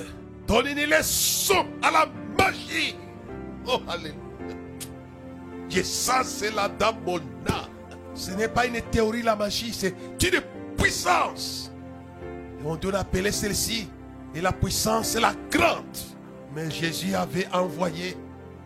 donne 0.46 0.68
une 0.68 0.86
leçon 0.86 1.66
à 1.82 1.90
la 1.90 2.06
magie. 2.38 2.96
Oh, 3.66 3.80
alléluia. 3.88 4.24
Et 5.76 5.82
ça, 5.82 6.22
c'est 6.22 6.54
la 6.54 6.68
dame 6.68 6.96
Ce 8.14 8.30
n'est 8.30 8.48
pas 8.48 8.66
une 8.66 8.80
théorie, 8.92 9.22
la 9.22 9.34
magie, 9.34 9.72
c'est 9.72 9.94
une 10.22 10.40
puissance. 10.76 11.72
Et 12.60 12.64
on 12.64 12.76
doit 12.76 12.92
l'appeler 12.92 13.32
celle-ci. 13.32 13.88
Et 14.34 14.40
la 14.40 14.52
puissance, 14.52 15.08
c'est 15.08 15.20
la 15.20 15.34
grande. 15.50 16.13
Mais 16.54 16.70
Jésus 16.70 17.14
avait 17.14 17.48
envoyé 17.52 18.16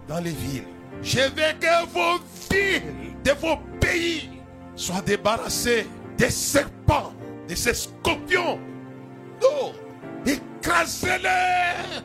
dans 0.07 0.21
les 0.21 0.31
villes. 0.31 0.65
Je 1.03 1.21
veux 1.21 1.59
que 1.61 1.87
vos 1.93 2.23
villes 2.51 2.83
de 3.25 3.31
vos 3.33 3.57
pays 3.81 4.31
soient 4.75 5.01
débarrassées 5.01 5.87
des 6.17 6.31
serpents, 6.31 7.13
de 7.49 7.55
ces 7.55 7.75
scorpions. 7.75 8.59
Non, 9.41 9.73
écrasez-les. 10.27 12.03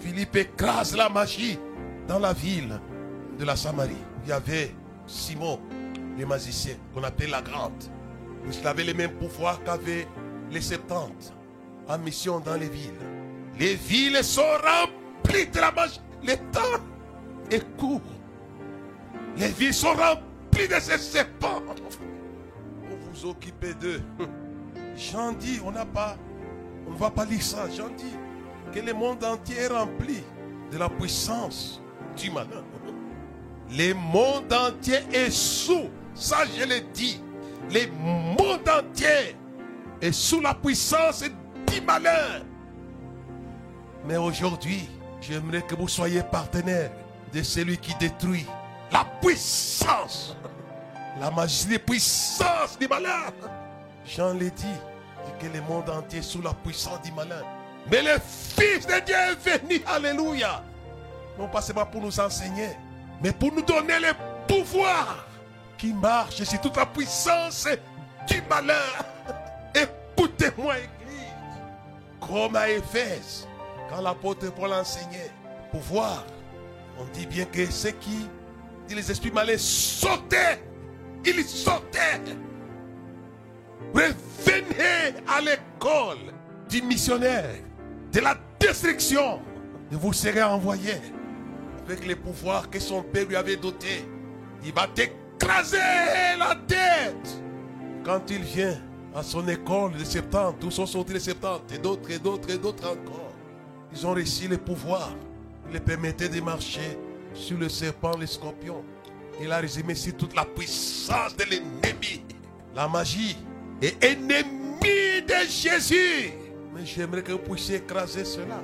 Philippe 0.00 0.36
écrase 0.36 0.96
la 0.96 1.08
magie 1.08 1.58
dans 2.08 2.18
la 2.18 2.32
ville 2.32 2.80
de 3.38 3.44
la 3.44 3.56
Samarie. 3.56 3.96
Il 4.24 4.30
y 4.30 4.32
avait 4.32 4.74
Simon, 5.06 5.60
le 6.18 6.26
magicien, 6.26 6.74
qu'on 6.92 7.04
appelait 7.04 7.28
la 7.28 7.40
grande. 7.40 7.84
Il 8.44 8.66
avait 8.66 8.84
les 8.84 8.94
mêmes 8.94 9.12
pouvoirs 9.12 9.62
qu'avaient 9.62 10.06
les 10.50 10.60
septante 10.60 11.32
en 11.88 11.98
mission 11.98 12.40
dans 12.40 12.56
les 12.56 12.68
villes. 12.68 13.21
Les 13.58 13.74
villes 13.74 14.22
sont 14.24 14.42
remplies 14.42 15.46
de 15.46 15.60
la 15.60 15.72
magie. 15.72 16.00
Le 16.22 16.34
temps 16.50 16.82
est 17.50 17.76
court. 17.76 18.00
Les 19.36 19.48
villes 19.48 19.74
sont 19.74 19.94
remplies 19.94 20.68
de 20.68 20.80
ces 20.80 20.98
serpents. 20.98 21.62
Vous 22.88 22.96
vous 23.12 23.30
occupez 23.30 23.74
d'eux. 23.74 24.02
J'en 24.96 25.32
dis, 25.32 25.60
on 25.64 25.70
n'a 25.70 25.84
pas, 25.84 26.16
on 26.86 26.92
ne 26.92 26.96
va 26.96 27.10
pas 27.10 27.24
lire 27.24 27.42
ça. 27.42 27.68
J'en 27.74 27.88
dis 27.88 28.16
que 28.72 28.80
le 28.80 28.92
monde 28.92 29.22
entier 29.24 29.56
est 29.56 29.68
rempli 29.68 30.22
de 30.70 30.78
la 30.78 30.88
puissance 30.88 31.82
du 32.16 32.30
malin. 32.30 32.64
Le 33.74 33.94
monde 33.94 34.52
entier 34.52 34.98
est 35.14 35.30
sous, 35.30 35.88
ça 36.14 36.44
je 36.44 36.62
le 36.62 36.80
dis, 36.92 37.22
le 37.70 37.86
monde 37.90 38.68
entier 38.68 39.34
est 40.02 40.12
sous 40.12 40.40
la 40.40 40.52
puissance 40.52 41.24
du 41.68 41.80
malin. 41.80 42.42
Mais 44.04 44.16
aujourd'hui, 44.16 44.88
j'aimerais 45.20 45.62
que 45.62 45.74
vous 45.74 45.88
soyez 45.88 46.22
partenaire 46.22 46.90
de 47.32 47.42
celui 47.42 47.78
qui 47.78 47.94
détruit 47.94 48.46
la 48.90 49.04
puissance 49.22 50.36
La 51.18 51.30
magie 51.30 51.66
des 51.66 51.78
puissances 51.78 52.78
du 52.78 52.88
malin. 52.88 53.32
Jean 54.04 54.34
l'a 54.34 54.50
dit, 54.50 54.50
dit 54.64 55.32
que 55.38 55.46
le 55.46 55.62
monde 55.62 55.88
entier 55.88 56.18
est 56.18 56.22
sous 56.22 56.42
la 56.42 56.52
puissance 56.52 57.00
du 57.02 57.12
malin. 57.12 57.42
Mais 57.90 58.02
le 58.02 58.18
Fils 58.20 58.86
de 58.86 59.04
Dieu 59.04 59.14
est 59.14 59.58
venu, 59.58 59.82
alléluia. 59.86 60.62
Non 61.38 61.48
pas 61.48 61.62
seulement 61.62 61.86
pour 61.86 62.02
nous 62.02 62.20
enseigner, 62.20 62.70
mais 63.22 63.32
pour 63.32 63.52
nous 63.52 63.62
donner 63.62 63.98
le 64.00 64.12
pouvoir 64.46 65.26
qui 65.78 65.92
marche 65.92 66.42
sur 66.42 66.60
toute 66.60 66.76
la 66.76 66.86
puissance 66.86 67.66
du 68.28 68.42
malin. 68.48 68.74
Écoutez-moi, 69.74 70.74
Église. 70.78 70.90
Comme 72.20 72.54
à 72.56 72.68
Éphèse, 72.68 73.48
quand 73.92 74.00
l'apôtre 74.00 74.50
Paul 74.52 74.72
enseignait, 74.72 75.30
pouvoir, 75.70 76.24
on 76.98 77.04
dit 77.12 77.26
bien 77.26 77.44
que 77.44 77.70
ceux 77.70 77.90
qui, 77.90 78.26
dit 78.88 78.94
les 78.94 79.10
esprits 79.10 79.30
malins, 79.30 79.58
sautaient. 79.58 80.62
Ils 81.24 81.44
sautaient. 81.44 82.20
Revenez 83.94 85.18
à 85.28 85.40
l'école 85.40 86.32
du 86.68 86.82
missionnaire, 86.82 87.54
de 88.12 88.20
la 88.20 88.36
destruction. 88.58 89.40
Et 89.90 89.96
vous 89.96 90.12
serez 90.12 90.42
envoyés 90.42 91.00
avec 91.84 92.06
les 92.06 92.16
pouvoirs 92.16 92.70
que 92.70 92.80
son 92.80 93.02
père 93.02 93.26
lui 93.26 93.36
avait 93.36 93.56
dotés. 93.56 94.08
Il 94.64 94.72
va 94.72 94.86
t'écraser 94.86 95.76
la 96.38 96.54
tête. 96.66 97.42
Quand 98.04 98.22
il 98.30 98.42
vient 98.42 98.80
à 99.14 99.22
son 99.22 99.46
école 99.48 99.92
de 99.92 100.04
70, 100.04 100.58
tous 100.58 100.70
sont 100.70 100.86
sortis 100.86 101.12
de 101.12 101.18
70, 101.18 101.74
et 101.74 101.78
d'autres, 101.78 102.10
et 102.10 102.18
d'autres, 102.18 102.50
et 102.50 102.58
d'autres 102.58 102.88
encore. 102.88 103.31
Ils 103.94 104.06
ont 104.06 104.12
réussi 104.12 104.48
les 104.48 104.58
pouvoirs. 104.58 105.14
Il 105.66 105.74
les 105.74 105.80
permettait 105.80 106.28
de 106.28 106.40
marcher 106.40 106.98
sur 107.34 107.58
le 107.58 107.68
serpent, 107.68 108.16
les 108.18 108.26
scorpions. 108.26 108.84
Il 109.40 109.50
a 109.50 109.58
résumé 109.58 109.94
sur 109.94 110.16
toute 110.16 110.34
la 110.34 110.44
puissance 110.44 111.36
de 111.36 111.44
l'ennemi. 111.44 112.24
La 112.74 112.88
magie 112.88 113.36
est 113.80 114.02
ennemie 114.02 115.22
de 115.26 115.48
Jésus. 115.48 116.32
Mais 116.74 116.84
j'aimerais 116.84 117.22
que 117.22 117.32
vous 117.32 117.38
puissiez 117.38 117.76
écraser 117.76 118.24
cela. 118.24 118.62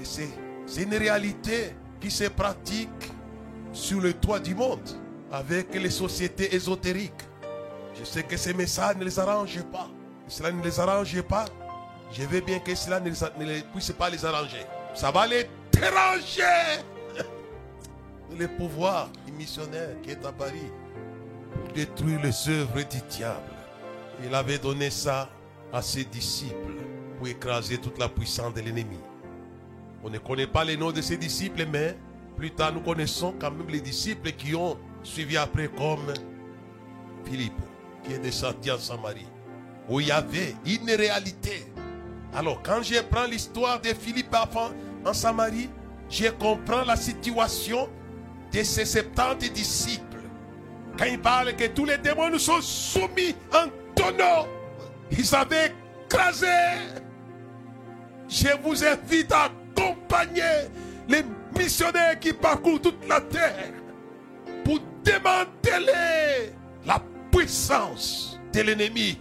Et 0.00 0.04
c'est, 0.04 0.28
c'est 0.66 0.82
une 0.82 0.94
réalité 0.94 1.74
qui 2.00 2.10
se 2.10 2.24
pratique 2.24 2.88
sur 3.72 4.00
le 4.00 4.12
toit 4.12 4.40
du 4.40 4.54
monde 4.54 4.88
avec 5.30 5.74
les 5.74 5.90
sociétés 5.90 6.54
ésotériques. 6.54 7.12
Je 7.98 8.04
sais 8.04 8.22
que 8.22 8.36
ces 8.36 8.54
messages 8.54 8.96
ne 8.96 9.04
les 9.04 9.18
arrangent 9.18 9.64
pas. 9.70 9.88
Cela 10.28 10.50
ne 10.50 10.62
les 10.62 10.80
arrange 10.80 11.20
pas. 11.22 11.44
Je 12.12 12.24
veux 12.24 12.40
bien 12.40 12.58
que 12.58 12.74
cela 12.74 13.00
ne, 13.00 13.10
puisse 13.72 13.92
pas 13.92 14.10
les 14.10 14.24
arranger. 14.24 14.64
Ça 14.94 15.10
va 15.10 15.26
les 15.26 15.48
déranger. 15.72 16.82
Le 18.38 18.48
pouvoir 18.48 19.08
du 19.26 19.32
missionnaire 19.32 19.96
qui 20.02 20.10
est 20.10 20.24
à 20.24 20.32
Paris 20.32 20.70
pour 21.54 21.72
détruire 21.74 22.20
les 22.22 22.48
œuvres 22.48 22.82
du 22.82 23.00
diable. 23.10 23.40
Il 24.24 24.34
avait 24.34 24.58
donné 24.58 24.90
ça 24.90 25.28
à 25.72 25.82
ses 25.82 26.04
disciples 26.04 26.74
pour 27.18 27.28
écraser 27.28 27.78
toute 27.78 27.98
la 27.98 28.08
puissance 28.08 28.54
de 28.54 28.60
l'ennemi. 28.60 28.98
On 30.04 30.10
ne 30.10 30.18
connaît 30.18 30.46
pas 30.46 30.64
les 30.64 30.76
noms 30.76 30.92
de 30.92 31.00
ses 31.00 31.16
disciples, 31.16 31.66
mais 31.66 31.96
plus 32.36 32.50
tard 32.50 32.72
nous 32.72 32.80
connaissons 32.80 33.34
quand 33.38 33.50
même 33.50 33.68
les 33.68 33.80
disciples 33.80 34.32
qui 34.32 34.54
ont 34.54 34.78
suivi 35.02 35.36
après 35.36 35.68
comme 35.68 36.12
Philippe, 37.24 37.52
qui 38.04 38.14
est 38.14 38.18
descendu 38.18 38.70
en 38.70 38.78
Samarie, 38.78 39.26
où 39.88 40.00
il 40.00 40.08
y 40.08 40.10
avait 40.10 40.54
une 40.66 40.90
réalité. 40.90 41.71
Alors 42.34 42.62
quand 42.62 42.82
je 42.82 43.00
prends 43.02 43.26
l'histoire 43.26 43.80
de 43.80 43.88
Philippe 43.88 44.34
en 45.04 45.12
Samarie, 45.12 45.68
je 46.08 46.28
comprends 46.28 46.84
la 46.84 46.96
situation 46.96 47.88
de 48.52 48.62
ses 48.62 48.84
70 48.84 49.50
disciples. 49.50 50.22
Quand 50.98 51.04
il 51.06 51.18
parle 51.20 51.54
que 51.56 51.66
tous 51.68 51.84
les 51.84 51.98
démons 51.98 52.30
nous 52.30 52.38
sont 52.38 52.60
soumis 52.60 53.34
en 53.52 53.68
tonneau, 53.94 54.46
ils 55.10 55.34
avaient 55.34 55.72
écrasé. 56.06 56.46
Je 58.28 58.48
vous 58.62 58.84
invite 58.84 59.32
à 59.32 59.50
accompagner 59.76 60.68
les 61.08 61.24
missionnaires 61.56 62.18
qui 62.18 62.32
parcourent 62.32 62.80
toute 62.80 63.06
la 63.06 63.20
terre 63.20 63.72
pour 64.64 64.78
démanteler 65.04 66.52
la 66.86 67.02
puissance 67.30 68.38
de 68.52 68.60
l'ennemi. 68.60 69.18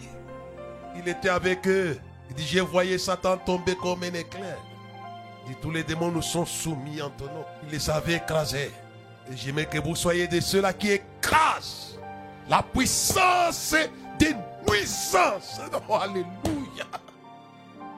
Il 0.96 1.10
était 1.10 1.30
avec 1.30 1.68
eux. 1.68 1.98
Il 2.32 2.36
dit, 2.36 2.48
je 2.48 2.60
voyais 2.62 2.98
Satan 2.98 3.36
tomber 3.38 3.76
comme 3.76 4.04
un 4.04 4.14
éclair. 4.14 4.58
Il 5.46 5.50
dit, 5.54 5.58
tous 5.62 5.70
les 5.70 5.84
démons 5.84 6.12
nous 6.12 6.22
sont 6.22 6.46
soumis 6.46 7.02
en 7.02 7.10
tonneau. 7.10 7.44
Il 7.64 7.72
les 7.72 7.90
avait 7.90 8.16
écrasés. 8.16 8.72
Et 9.30 9.36
j'aimerais 9.36 9.66
que 9.66 9.80
vous 9.80 9.98
soyez 9.98 10.30
de 10.30 10.40
ceux-là 10.40 10.72
qui 10.72 10.92
écrasent 10.92 12.00
la 12.48 12.64
puissance 12.64 13.76
des 14.18 14.34
nuisances. 14.66 15.60
Oh, 15.90 15.96
alléluia. 15.96 16.86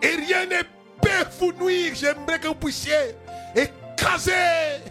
Et 0.01 0.15
rien 0.15 0.47
ne 0.47 0.63
peut 0.99 1.29
vous 1.39 1.53
nuire. 1.53 1.93
J'aimerais 1.93 2.39
que 2.39 2.47
vous 2.47 2.55
puissiez 2.55 3.15
écraser 3.55 4.81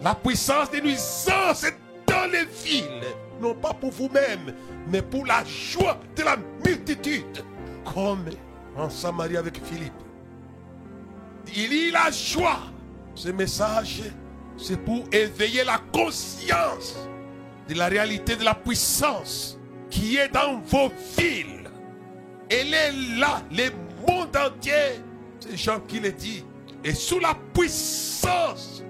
la 0.00 0.14
puissance 0.14 0.70
des 0.70 0.80
nuisances 0.80 1.66
dans 2.06 2.30
les 2.30 2.44
villes. 2.44 3.02
Non 3.40 3.54
pas 3.54 3.74
pour 3.74 3.90
vous-même, 3.90 4.54
mais 4.86 5.02
pour 5.02 5.26
la 5.26 5.42
joie 5.44 5.98
de 6.14 6.22
la 6.22 6.36
multitude. 6.64 7.44
Comme 7.92 8.24
en 8.76 8.90
Samarie 8.90 9.36
avec 9.36 9.60
Philippe. 9.64 9.92
Il 11.54 11.72
y 11.72 11.90
la 11.90 12.10
joie. 12.10 12.60
Ce 13.14 13.28
message 13.28 14.02
c'est 14.56 14.76
pour 14.76 15.04
éveiller 15.12 15.64
la 15.64 15.78
conscience 15.92 16.96
de 17.68 17.74
la 17.74 17.86
réalité 17.86 18.36
de 18.36 18.44
la 18.44 18.54
puissance 18.54 19.58
qui 19.90 20.16
est 20.16 20.28
dans 20.28 20.60
vos 20.60 20.90
villes. 21.18 21.70
Elle 22.50 22.74
est 22.74 22.92
là, 23.18 23.42
le 23.50 23.70
monde 24.06 24.36
entier. 24.36 25.00
C'est 25.40 25.56
Jean 25.56 25.80
qui 25.80 26.00
le 26.00 26.12
dit. 26.12 26.44
Et 26.84 26.92
sous 26.92 27.18
la 27.18 27.34
puissance, 27.54 28.84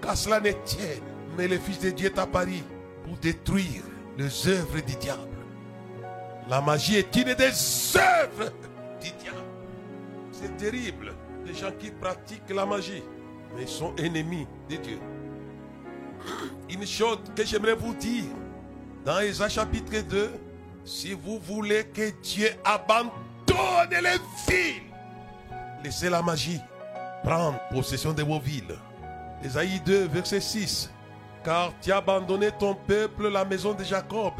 qu'à 0.00 0.16
cela 0.16 0.40
ne 0.40 0.52
tienne. 0.64 1.02
Mais 1.36 1.46
le 1.46 1.58
Fils 1.58 1.78
de 1.80 1.90
Dieu 1.90 2.06
est 2.06 2.18
à 2.18 2.26
pour 2.26 3.16
détruire 3.20 3.82
les 4.16 4.48
œuvres 4.48 4.80
du 4.80 4.96
diable. 4.96 5.37
La 6.48 6.60
magie 6.60 6.96
est 6.96 7.14
une 7.16 7.34
des 7.34 7.96
œuvres 7.96 8.52
du 9.00 9.10
diable. 9.10 9.38
C'est 10.32 10.56
terrible, 10.56 11.12
les 11.44 11.54
gens 11.54 11.72
qui 11.78 11.90
pratiquent 11.90 12.50
la 12.50 12.64
magie 12.64 13.02
mais 13.54 13.62
ils 13.62 13.68
sont 13.68 13.94
ennemis 13.96 14.46
de 14.68 14.76
Dieu. 14.76 15.00
Une 16.68 16.86
chose 16.86 17.18
que 17.34 17.44
j'aimerais 17.44 17.74
vous 17.74 17.94
dire, 17.94 18.24
dans 19.04 19.20
Isaïe 19.20 19.50
chapitre 19.50 20.00
2, 20.08 20.30
si 20.84 21.12
vous 21.12 21.38
voulez 21.38 21.84
que 21.84 22.10
Dieu 22.22 22.50
abandonne 22.64 23.12
les 23.90 24.18
villes, 24.46 24.82
laissez 25.82 26.10
la 26.10 26.22
magie 26.22 26.60
prendre 27.22 27.58
possession 27.70 28.12
de 28.12 28.22
vos 28.22 28.40
villes. 28.40 28.76
Isaïe 29.44 29.80
2, 29.84 30.08
verset 30.08 30.40
6. 30.40 30.90
Car 31.44 31.72
tu 31.80 31.92
as 31.92 31.98
abandonné 31.98 32.50
ton 32.58 32.74
peuple, 32.74 33.28
la 33.28 33.44
maison 33.44 33.72
de 33.72 33.84
Jacob, 33.84 34.34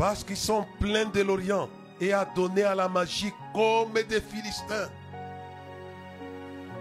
parce 0.00 0.24
qu'ils 0.24 0.38
sont 0.38 0.64
pleins 0.80 1.04
de 1.04 1.20
l'Orient, 1.20 1.68
et 2.00 2.14
a 2.14 2.24
donné 2.24 2.62
à 2.62 2.74
la 2.74 2.88
magie 2.88 3.30
comme 3.52 3.92
des 4.08 4.22
Philistins 4.22 4.88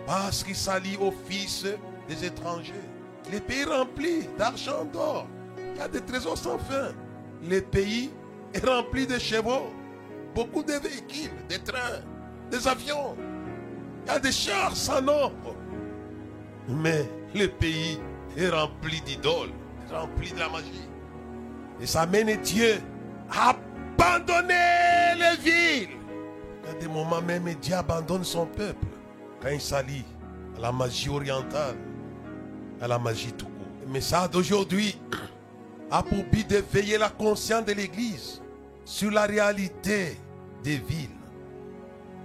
parce 0.07 0.41
qu'il 0.41 0.55
s'allie 0.55 0.95
aux 0.95 1.13
fils 1.27 1.67
des 2.07 2.25
étrangers. 2.25 2.73
Les 3.29 3.41
pays 3.41 3.65
remplis 3.65 4.29
d'argent 4.37 4.85
d'or. 4.85 5.27
Il 5.57 5.77
y 5.77 5.81
a 5.81 5.89
des 5.89 5.99
trésors 5.99 6.37
sans 6.37 6.57
fin. 6.57 6.93
Les 7.43 7.61
pays 7.61 8.09
est 8.53 8.65
rempli 8.65 9.05
de 9.05 9.19
chevaux, 9.19 9.67
beaucoup 10.33 10.63
de 10.63 10.73
véhicules, 10.73 11.29
des 11.49 11.59
trains, 11.59 11.99
des 12.49 12.65
avions. 12.67 13.17
Il 14.05 14.13
y 14.13 14.15
a 14.15 14.19
des 14.19 14.31
chars 14.31 14.75
sans 14.75 15.01
nombre. 15.01 15.55
Mais 16.69 17.11
le 17.35 17.47
pays 17.47 17.99
est 18.37 18.49
rempli 18.49 19.01
d'idoles, 19.01 19.51
rempli 19.91 20.31
de 20.31 20.39
la 20.39 20.47
magie. 20.47 20.87
Et 21.81 21.85
ça 21.85 22.05
mène 22.05 22.35
Dieu 22.41 22.75
à 22.75 22.79
abandonner 23.31 25.15
les 25.17 25.37
villes. 25.41 25.97
Il 26.63 26.67
y 26.67 26.71
a 26.71 26.79
des 26.79 26.87
moments 26.87 27.21
même 27.21 27.53
Dieu 27.55 27.75
abandonne 27.75 28.23
son 28.23 28.45
peuple 28.45 28.85
quand 29.41 29.49
il 29.49 29.61
s'allie 29.61 30.05
à 30.57 30.61
la 30.61 30.71
magie 30.71 31.09
orientale, 31.09 31.75
à 32.81 32.87
la 32.87 32.99
magie 32.99 33.31
tout 33.33 33.45
court. 33.45 33.55
Le 33.85 33.91
message 33.91 34.29
d'aujourd'hui 34.31 34.97
a 35.91 36.03
pour 36.03 36.23
but 36.31 36.47
de 36.49 36.63
veiller 36.71 36.97
la 36.97 37.09
conscience 37.09 37.65
de 37.65 37.73
l'Église 37.73 38.41
sur 38.85 39.11
la 39.11 39.25
réalité 39.25 40.17
des 40.63 40.77
villes. 40.77 41.09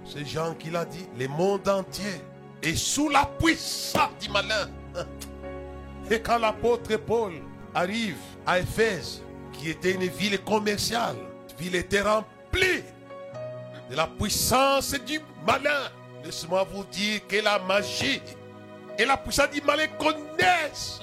C'est 0.05 0.25
Jean 0.25 0.53
qui 0.53 0.69
l'a 0.69 0.85
dit, 0.85 1.05
le 1.17 1.27
monde 1.27 1.67
entier 1.67 2.21
est 2.61 2.75
sous 2.75 3.09
la 3.09 3.25
puissance 3.25 4.11
du 4.21 4.29
malin. 4.29 4.69
Et 6.11 6.19
quand 6.19 6.37
l'apôtre 6.37 6.95
Paul 6.97 7.33
arrive 7.73 8.17
à 8.45 8.59
Éphèse, 8.59 9.23
qui 9.59 9.69
était 9.69 9.91
une 9.91 10.07
ville 10.07 10.39
commerciale, 10.43 11.15
la 11.49 11.55
ville 11.55 11.75
était 11.75 12.01
remplie 12.01 12.83
de 13.89 13.95
la 13.95 14.07
puissance 14.07 14.93
du 15.05 15.19
malin. 15.45 15.89
Laissez-moi 16.23 16.67
vous 16.73 16.83
dire 16.85 17.25
que 17.27 17.37
la 17.37 17.59
magie 17.59 18.21
et 18.97 19.05
la 19.05 19.17
puissance 19.17 19.51
du 19.51 19.61
malin 19.61 19.87
connaissent 19.99 21.01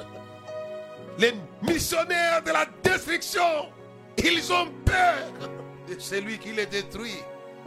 les 1.19 1.35
missionnaires 1.63 2.43
de 2.43 2.51
la 2.51 2.67
destruction 2.83 3.69
Ils 4.19 4.53
ont 4.53 4.69
peur 4.85 5.51
de 5.89 5.99
celui 5.99 6.39
qui 6.39 6.53
les 6.53 6.67
détruit, 6.67 7.19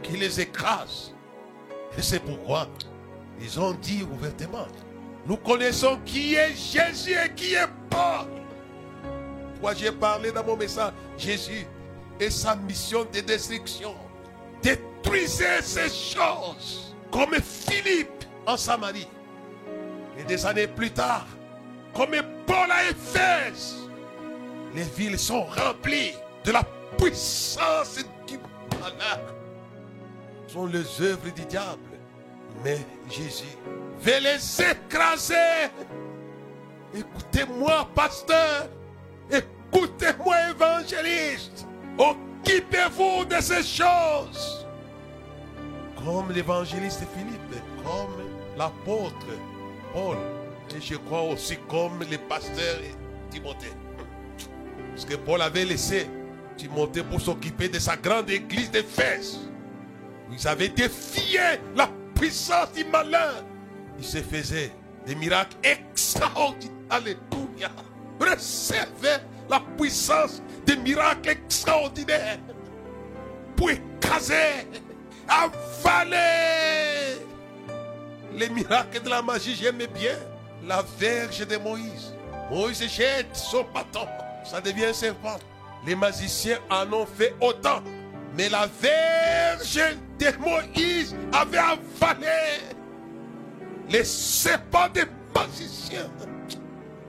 qui 0.02 0.16
les 0.16 0.40
écrase. 0.40 1.12
Et 1.96 2.02
c'est 2.02 2.20
pourquoi 2.20 2.68
ils 3.40 3.60
ont 3.60 3.72
dit 3.72 4.02
ouvertement, 4.10 4.66
nous 5.26 5.36
connaissons 5.36 5.98
qui 6.04 6.34
est 6.34 6.54
Jésus 6.54 7.12
et 7.12 7.32
qui 7.34 7.54
est 7.54 7.68
Paul. 7.90 8.45
Moi 9.60 9.74
j'ai 9.74 9.92
parlé 9.92 10.32
dans 10.32 10.44
mon 10.44 10.56
message, 10.56 10.92
Jésus 11.16 11.66
et 12.20 12.30
sa 12.30 12.56
mission 12.56 13.06
de 13.12 13.20
destruction. 13.20 13.94
Détruisez 14.62 15.62
ces 15.62 15.88
choses 15.88 16.94
comme 17.10 17.34
Philippe 17.34 18.24
en 18.46 18.56
Samarie. 18.56 19.08
Et 20.18 20.24
des 20.24 20.46
années 20.46 20.66
plus 20.66 20.90
tard, 20.90 21.26
comme 21.94 22.16
Paul 22.46 22.70
à 22.70 22.90
Éphèse, 22.90 23.76
les 24.74 24.82
villes 24.82 25.18
sont 25.18 25.44
remplies 25.44 26.14
de 26.44 26.52
la 26.52 26.62
puissance 26.96 27.98
du. 28.26 28.38
Ce 30.46 30.52
sont 30.52 30.66
les 30.66 31.02
œuvres 31.02 31.30
du 31.34 31.44
diable. 31.44 31.80
Mais 32.64 32.78
Jésus 33.10 33.44
veut 34.00 34.20
les 34.20 34.62
écraser. 34.62 35.70
Écoutez-moi, 36.94 37.88
pasteur. 37.94 38.68
Écoutez-moi, 39.30 40.50
évangéliste. 40.50 41.66
Occupez-vous 41.98 43.24
de 43.24 43.40
ces 43.40 43.62
choses. 43.62 44.66
Comme 45.96 46.30
l'évangéliste 46.32 47.04
Philippe, 47.14 47.62
comme 47.82 48.24
l'apôtre 48.56 49.26
Paul, 49.92 50.16
et 50.76 50.80
je 50.80 50.96
crois 50.96 51.22
aussi 51.22 51.56
comme 51.68 52.00
le 52.00 52.18
pasteur 52.28 52.76
Timothée. 53.30 53.72
Parce 54.92 55.04
que 55.04 55.16
Paul 55.16 55.42
avait 55.42 55.64
laissé 55.64 56.08
Timothée 56.56 57.02
pour 57.02 57.20
s'occuper 57.20 57.68
de 57.68 57.78
sa 57.78 57.96
grande 57.96 58.30
église 58.30 58.70
d'Éphèse. 58.70 59.38
Ils 60.32 60.48
avaient 60.48 60.68
défié 60.68 61.40
la 61.74 61.88
puissance 62.14 62.72
du 62.72 62.84
malin. 62.84 63.32
Il 63.98 64.04
se 64.04 64.18
faisait 64.18 64.72
des 65.06 65.14
miracles 65.14 65.56
extraordinaires. 65.62 66.72
Alléluia. 66.90 67.70
Recevez 68.20 69.18
la 69.48 69.60
puissance 69.78 70.42
des 70.64 70.76
miracles 70.76 71.30
extraordinaires 71.30 72.38
pour 73.56 73.70
écraser, 73.70 74.66
avaler 75.28 76.16
les 78.32 78.48
miracles 78.48 79.02
de 79.02 79.08
la 79.08 79.22
magie. 79.22 79.54
J'aimais 79.54 79.86
bien 79.86 80.16
la 80.66 80.84
verge 80.98 81.46
de 81.46 81.56
Moïse. 81.56 82.14
Moïse 82.50 82.82
jette 82.88 83.34
son 83.34 83.64
bâton, 83.74 84.06
ça 84.44 84.60
devient 84.60 84.86
un 84.86 84.92
serpent. 84.92 85.38
Les 85.86 85.94
magiciens 85.94 86.58
en 86.70 86.92
ont 86.92 87.06
fait 87.06 87.34
autant. 87.40 87.82
Mais 88.36 88.48
la 88.48 88.68
verge 88.80 89.80
de 90.18 90.26
Moïse 90.38 91.16
avait 91.32 91.58
avalé 91.58 92.26
les 93.88 94.04
serpents 94.04 94.88
des 94.92 95.04
magiciens. 95.34 96.10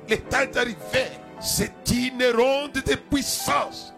L'état 0.07 0.45
arrivé. 0.55 1.11
C'est 1.39 1.73
une 1.91 2.23
ronde 2.35 2.73
de 2.73 2.95
puissance. 2.95 3.93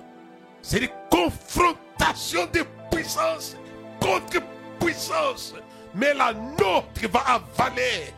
C'est 0.62 0.80
une 0.80 0.90
confrontation 1.10 2.46
de 2.54 2.66
puissance 2.92 3.56
contre 4.00 4.42
puissance. 4.80 5.54
Mais 5.96 6.14
la 6.14 6.34
nôtre 6.34 7.08
va 7.12 7.20
avaler. 7.20 8.14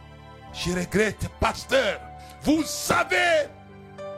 Je 0.54 0.71
regrette, 0.71 1.30
pasteur. 1.39 1.99
Vous 2.43 2.63
savez 2.63 3.47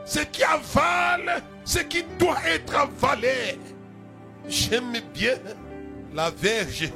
ce 0.04 0.20
qui 0.20 0.42
avale, 0.42 1.42
ce 1.64 1.80
qui 1.80 2.02
doit 2.18 2.38
être 2.46 2.74
avalé. 2.74 3.58
J'aime 4.48 5.00
bien 5.12 5.34
la 6.12 6.30
verge. 6.30 6.90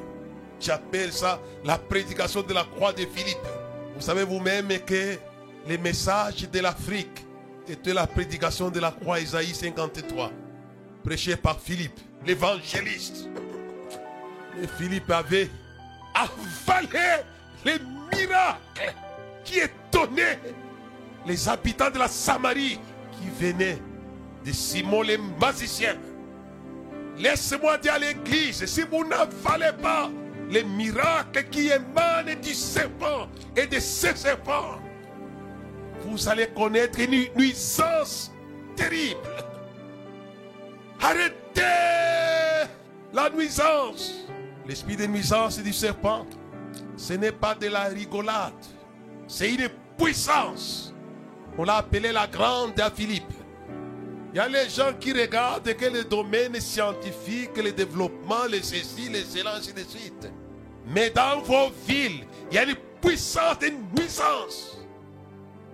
J'appelle 0.60 1.12
ça 1.12 1.40
la 1.64 1.78
prédication 1.78 2.42
de 2.42 2.52
la 2.52 2.64
croix 2.64 2.92
de 2.92 3.06
Philippe. 3.06 3.38
Vous 3.94 4.00
savez 4.00 4.24
vous-même 4.24 4.68
que 4.86 5.18
les 5.68 5.76
messages 5.76 6.48
de 6.50 6.60
l'Afrique 6.60 7.26
étaient 7.68 7.92
la 7.92 8.06
prédication 8.06 8.70
de 8.70 8.80
la 8.80 8.90
croix 8.90 9.20
Isaïe 9.20 9.54
53, 9.54 10.32
prêché 11.04 11.36
par 11.36 11.60
Philippe, 11.60 12.00
l'évangéliste. 12.26 13.28
Et 14.62 14.66
Philippe 14.78 15.10
avait 15.10 15.50
avalé 16.14 17.22
les 17.66 17.78
miracles 18.16 18.94
qui 19.44 19.58
étonnaient 19.58 20.40
les 21.26 21.48
habitants 21.48 21.90
de 21.90 21.98
la 21.98 22.08
Samarie 22.08 22.80
qui 23.12 23.44
venaient 23.44 23.78
de 24.44 24.52
Simon 24.52 25.02
les 25.02 25.18
magiciens. 25.18 25.98
Laissez-moi 27.18 27.76
dire 27.76 27.94
à 27.94 27.98
l'église, 27.98 28.64
si 28.64 28.82
vous 28.82 29.04
n'avalez 29.04 29.76
pas 29.82 30.08
les 30.50 30.64
miracles 30.64 31.44
qui 31.50 31.68
émanent 31.68 32.40
du 32.40 32.54
serpent 32.54 33.28
et 33.54 33.66
de 33.66 33.78
ces 33.78 34.16
serpents, 34.16 34.78
vous 36.08 36.28
allez 36.28 36.48
connaître 36.48 36.98
une 37.00 37.26
nuisance 37.36 38.32
terrible. 38.74 39.20
Arrêtez 41.00 41.62
la 43.12 43.30
nuisance. 43.30 44.26
L'esprit 44.66 44.96
de 44.96 45.06
nuisance 45.06 45.58
du 45.58 45.72
serpent, 45.72 46.26
ce 46.96 47.14
n'est 47.14 47.32
pas 47.32 47.54
de 47.54 47.68
la 47.68 47.84
rigolade, 47.84 48.52
c'est 49.26 49.50
une 49.50 49.68
puissance. 49.96 50.94
On 51.56 51.64
l'a 51.64 51.78
appelé 51.78 52.12
la 52.12 52.26
grande 52.26 52.78
à 52.78 52.90
Philippe. 52.90 53.32
Il 54.32 54.36
y 54.36 54.40
a 54.40 54.48
les 54.48 54.68
gens 54.68 54.92
qui 55.00 55.12
regardent 55.12 55.74
que 55.74 55.86
le 55.86 56.04
domaine 56.04 56.60
scientifique, 56.60 57.56
le 57.56 57.72
développement, 57.72 58.44
les 58.50 58.62
ceci, 58.62 59.08
les 59.10 59.22
cela, 59.22 59.54
ainsi 59.56 59.72
de 59.72 59.80
suite. 59.80 60.28
Mais 60.86 61.10
dans 61.10 61.40
vos 61.40 61.70
villes, 61.86 62.26
il 62.50 62.54
y 62.54 62.58
a 62.58 62.64
une 62.64 62.76
puissance, 63.00 63.56
une 63.62 63.80
nuisance. 63.98 64.77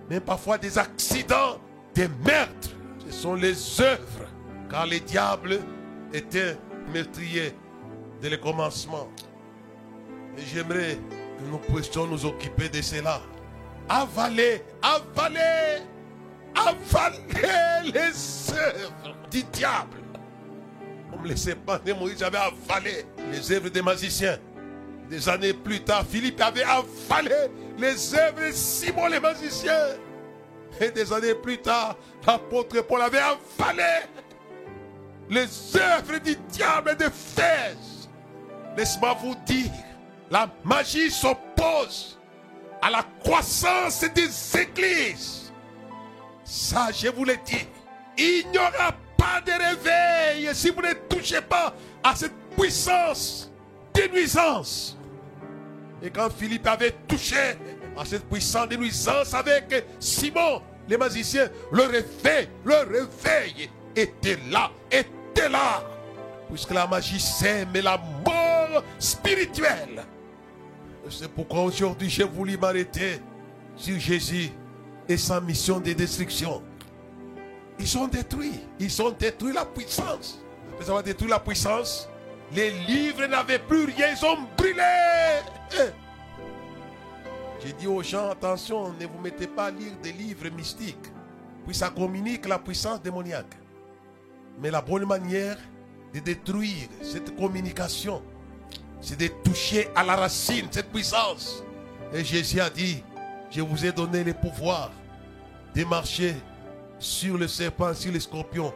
Mais 0.09 0.19
parfois 0.19 0.57
des 0.57 0.77
accidents, 0.77 1.59
des 1.93 2.07
meurtres. 2.07 2.69
Ce 3.05 3.11
sont 3.11 3.35
les 3.35 3.81
œuvres. 3.81 4.27
Car 4.69 4.85
le 4.85 4.99
diable 4.99 5.59
était 6.13 6.57
meurtrier 6.93 7.53
dès 8.21 8.29
le 8.29 8.37
commencement. 8.37 9.07
Et 10.37 10.41
j'aimerais 10.53 10.97
que 11.37 11.43
nous 11.49 11.57
puissions 11.57 12.07
nous 12.07 12.25
occuper 12.25 12.69
de 12.69 12.81
cela. 12.81 13.21
Avaler, 13.87 14.63
avaler, 14.81 15.83
avaler 16.55 17.91
les 17.93 18.53
œuvres 18.53 19.15
du 19.29 19.43
diable. 19.43 19.97
Comme 21.11 21.25
les 21.25 21.37
serpents 21.37 21.77
de 21.85 21.93
Moïse 21.93 22.23
avaient 22.23 22.37
avalé 22.37 23.05
les 23.31 23.51
œuvres 23.51 23.69
des 23.69 23.81
magiciens. 23.81 24.37
Des 25.09 25.29
années 25.29 25.53
plus 25.53 25.81
tard, 25.81 26.03
Philippe 26.09 26.41
avait 26.41 26.63
avalé 26.63 27.35
les 27.77 28.15
œuvres 28.15 28.47
de 28.47 28.51
Simon 28.51 29.07
les 29.07 29.19
magiciens. 29.19 29.97
Et 30.79 30.91
des 30.91 31.11
années 31.13 31.35
plus 31.35 31.57
tard, 31.59 31.95
l'apôtre 32.25 32.81
Paul 32.81 33.01
avait 33.01 33.19
avalé 33.19 33.83
les 35.29 35.47
œuvres 35.75 36.19
du 36.19 36.35
diable 36.49 36.95
de 36.97 37.05
Fès. 37.05 38.09
Laisse-moi 38.77 39.15
vous 39.21 39.35
dire, 39.45 39.71
la 40.29 40.49
magie 40.63 41.09
s'oppose 41.09 42.19
à 42.81 42.89
la 42.89 43.03
croissance 43.23 44.03
des 44.13 44.59
églises. 44.59 45.53
Ça, 46.43 46.89
je 46.91 47.07
vous 47.07 47.23
l'ai 47.23 47.39
dit. 47.45 47.67
Il 48.17 48.49
n'y 48.51 48.57
aura 48.57 48.93
pas 49.17 49.41
de 49.45 49.51
réveil 49.51 50.53
si 50.53 50.69
vous 50.69 50.81
ne 50.81 50.93
touchez 51.09 51.41
pas 51.41 51.73
à 52.03 52.15
cette 52.15 52.35
puissance 52.57 53.51
de 53.93 54.07
nuisance. 54.13 54.94
Et 56.05 56.11
quand 56.11 56.29
Philippe 56.29 56.67
avait 56.67 56.93
touché 57.07 57.57
à 57.97 58.05
cette 58.05 58.29
puissance 58.29 58.69
de 58.69 58.75
nuisance 58.75 59.33
avec 59.33 59.85
Simon, 59.99 60.61
les 60.87 60.97
magiciens, 60.97 61.49
le 61.71 61.81
réveil, 61.81 62.47
le 62.63 62.75
réveil 62.75 63.71
était 63.95 64.37
là, 64.51 64.69
était 64.91 65.49
là. 65.49 65.83
Puisque 66.47 66.71
la 66.71 66.85
magie 66.85 67.19
sème 67.19 67.69
la 67.73 67.97
mort 68.23 68.83
spirituelle. 68.99 70.05
C'est 71.09 71.31
pourquoi 71.31 71.63
aujourd'hui 71.63 72.09
j'ai 72.09 72.23
voulu 72.23 72.55
m'arrêter 72.55 73.19
sur 73.75 73.99
Jésus 73.99 74.51
et 75.09 75.17
sa 75.17 75.41
mission 75.41 75.79
de 75.79 75.91
destruction. 75.93 76.61
Ils 77.79 77.97
ont 77.97 78.07
détruit, 78.07 78.59
ils 78.79 79.01
ont 79.01 79.09
détruit 79.09 79.53
la 79.53 79.65
puissance. 79.65 80.39
Ils 80.79 80.91
ont 80.91 81.01
détruit 81.01 81.29
la 81.29 81.39
puissance. 81.39 82.07
Les 82.53 82.71
livres 82.71 83.25
n'avaient 83.25 83.59
plus 83.59 83.85
rien, 83.85 84.07
ils 84.15 84.25
ont 84.25 84.37
brûlé. 84.57 84.81
Eh. 85.73 85.91
J'ai 87.63 87.73
dit 87.73 87.87
aux 87.87 88.03
gens, 88.03 88.29
attention, 88.29 88.93
ne 88.93 89.05
vous 89.07 89.19
mettez 89.19 89.47
pas 89.47 89.65
à 89.65 89.71
lire 89.71 89.93
des 90.03 90.11
livres 90.11 90.49
mystiques. 90.49 91.11
Puis 91.65 91.75
ça 91.75 91.89
communique 91.89 92.47
la 92.47 92.59
puissance 92.59 93.01
démoniaque. 93.01 93.55
Mais 94.59 94.69
la 94.69 94.81
bonne 94.81 95.05
manière 95.05 95.57
de 96.13 96.19
détruire 96.19 96.87
cette 97.01 97.35
communication, 97.35 98.21
c'est 99.01 99.19
de 99.19 99.27
toucher 99.43 99.89
à 99.95 100.03
la 100.03 100.15
racine 100.15 100.67
cette 100.69 100.91
puissance. 100.91 101.63
Et 102.13 102.23
Jésus 102.23 102.61
a 102.61 102.69
dit, 102.69 103.03
je 103.49 103.61
vous 103.61 103.85
ai 103.85 103.91
donné 103.91 104.23
le 104.23 104.33
pouvoir 104.33 104.91
de 105.73 105.83
marcher 105.83 106.35
sur 106.99 107.37
le 107.37 107.47
serpent, 107.47 107.93
sur 107.93 108.11
les 108.11 108.19
scorpions, 108.19 108.73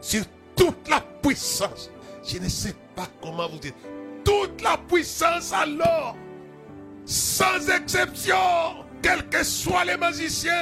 sur 0.00 0.24
toute 0.54 0.88
la 0.88 1.00
puissance. 1.00 1.90
Je 2.22 2.38
ne 2.38 2.48
sais 2.48 2.74
comment 3.20 3.48
vous 3.48 3.58
dire. 3.58 3.72
Toute 4.24 4.60
la 4.62 4.76
puissance 4.76 5.52
alors, 5.52 6.16
sans 7.04 7.68
exception, 7.70 8.84
quels 9.02 9.28
que 9.28 9.44
soient 9.44 9.84
les 9.84 9.96
magiciens, 9.96 10.52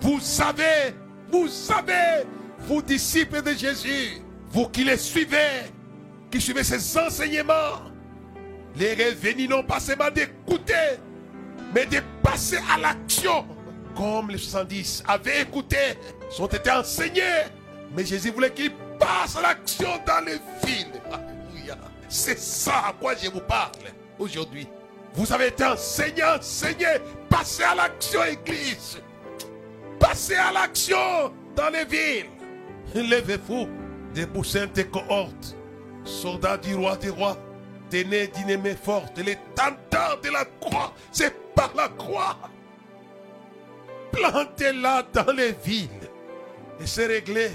vous 0.00 0.20
savez, 0.20 0.94
vous 1.30 1.48
savez, 1.48 2.24
vous 2.60 2.80
disciples 2.82 3.42
de 3.42 3.52
Jésus, 3.52 4.22
vous 4.50 4.68
qui 4.68 4.84
les 4.84 4.96
suivez, 4.96 5.70
qui 6.30 6.40
suivez 6.40 6.64
ses 6.64 6.98
enseignements, 6.98 7.82
les 8.76 8.94
revenus 8.94 9.48
non 9.48 9.62
pas 9.62 9.80
seulement 9.80 10.10
d'écouter, 10.10 10.98
mais 11.74 11.86
de 11.86 12.00
passer 12.22 12.58
à 12.72 12.78
l'action. 12.78 13.46
Comme 13.96 14.30
les 14.30 14.38
70 14.38 15.02
avaient 15.06 15.42
écouté, 15.42 15.76
sont 16.30 16.46
été 16.46 16.70
enseignés. 16.70 17.44
Mais 17.94 18.04
Jésus 18.04 18.30
voulait 18.30 18.52
qu'ils 18.52 18.72
passent 18.98 19.36
à 19.36 19.42
l'action 19.42 19.88
dans 20.06 20.24
les 20.24 20.38
villes. 20.64 20.86
C'est 22.10 22.40
ça 22.40 22.88
à 22.88 22.92
quoi 22.92 23.14
je 23.14 23.30
vous 23.30 23.40
parle 23.40 23.70
aujourd'hui. 24.18 24.66
Vous 25.14 25.32
avez 25.32 25.46
été 25.46 25.64
enseignés, 25.64 26.24
enseignés. 26.24 26.98
Passez 27.28 27.62
à 27.62 27.76
l'action, 27.76 28.24
Église. 28.24 29.00
Passez 29.98 30.34
à 30.34 30.50
l'action 30.50 31.32
dans 31.54 31.70
les 31.70 31.84
villes. 31.84 32.30
Levez-vous, 32.96 33.68
déboussez 34.12 34.66
tes 34.74 34.88
cohortes. 34.88 35.56
Soldats 36.02 36.56
du 36.56 36.74
roi 36.74 36.96
des 36.96 37.10
rois, 37.10 37.36
tenez 37.88 38.26
d'une 38.26 38.60
main 38.60 38.74
forte 38.74 39.16
les 39.18 39.38
tentants 39.54 40.16
de 40.20 40.30
la 40.30 40.44
croix. 40.60 40.92
C'est 41.12 41.54
par 41.54 41.72
la 41.76 41.88
croix. 41.90 42.36
Plantez-la 44.10 45.04
dans 45.12 45.32
les 45.32 45.52
villes 45.52 45.88
et 46.80 46.86
c'est 46.86 47.06
réglé 47.06 47.50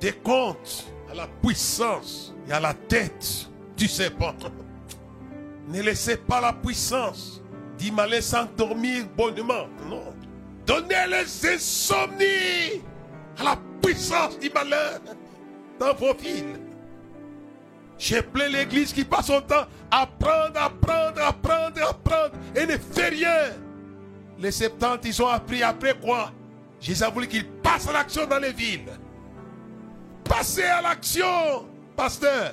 des 0.00 0.12
comptes 0.12 0.86
à 1.12 1.14
la 1.14 1.28
puissance 1.40 2.34
et 2.48 2.52
à 2.52 2.58
la 2.58 2.74
tête 2.74 3.48
du 3.76 3.88
serpent. 3.88 4.34
Ne 5.68 5.82
laissez 5.82 6.16
pas 6.16 6.40
la 6.40 6.52
puissance 6.52 7.42
du 7.78 7.90
malin 7.90 8.20
s'endormir 8.20 9.06
bonnement. 9.16 9.66
Non. 9.88 10.14
Donnez 10.66 11.06
les 11.08 11.46
insomnies 11.54 12.82
à 13.38 13.44
la 13.44 13.58
puissance 13.82 14.38
du 14.38 14.50
malin 14.50 14.98
dans 15.78 15.94
vos 15.94 16.14
villes. 16.14 16.60
J'ai 17.98 18.22
plein 18.22 18.48
l'église 18.48 18.92
qui 18.92 19.04
passe 19.04 19.26
son 19.26 19.40
temps 19.40 19.66
à 19.90 20.06
prendre, 20.06 20.60
à 20.60 20.70
prendre, 20.70 21.22
à 21.22 21.32
prendre, 21.32 21.88
à 21.88 21.92
prendre 21.92 22.34
et 22.54 22.66
ne 22.66 22.76
fait 22.76 23.08
rien. 23.08 23.52
Les 24.38 24.50
septante, 24.50 25.04
ils 25.04 25.22
ont 25.22 25.28
appris 25.28 25.62
après 25.62 25.94
quoi? 25.94 26.32
Jésus 26.80 27.02
a 27.04 27.08
voulu 27.08 27.28
qu'ils 27.28 27.46
passent 27.46 27.88
à 27.88 27.92
l'action 27.92 28.26
dans 28.26 28.38
les 28.38 28.52
villes. 28.52 28.90
Passez 30.24 30.64
à 30.64 30.82
l'action, 30.82 31.66
pasteur. 31.96 32.52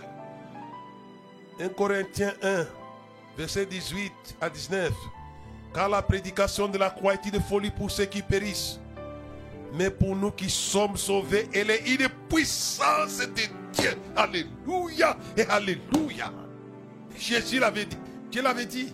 1 1.62 1.70
Corinthiens 1.70 2.34
1, 2.42 2.66
verset 3.38 3.68
18 3.68 4.12
à 4.42 4.50
19. 4.50 4.92
Car 5.74 5.90
la 5.90 6.02
prédication 6.02 6.68
de 6.68 6.78
la 6.80 6.90
croix 6.90 7.14
est 7.14 7.26
une 7.32 7.40
folie 7.40 7.70
pour 7.70 7.92
ceux 7.92 8.06
qui 8.06 8.24
périssent. 8.24 8.80
Mais 9.74 9.92
pour 9.92 10.16
nous 10.16 10.32
qui 10.32 10.50
sommes 10.50 10.98
sauvés, 10.98 11.48
elle 11.54 11.70
est 11.70 11.88
une 11.88 12.10
puissance 12.28 13.20
de 13.20 13.44
Dieu. 13.74 13.92
Alléluia 14.16 15.16
et 15.38 15.44
Alléluia. 15.44 16.34
Jésus 17.16 17.60
l'avait 17.60 17.86
dit. 17.86 17.98
Dieu 18.32 18.42
l'avait 18.42 18.66
dit. 18.66 18.94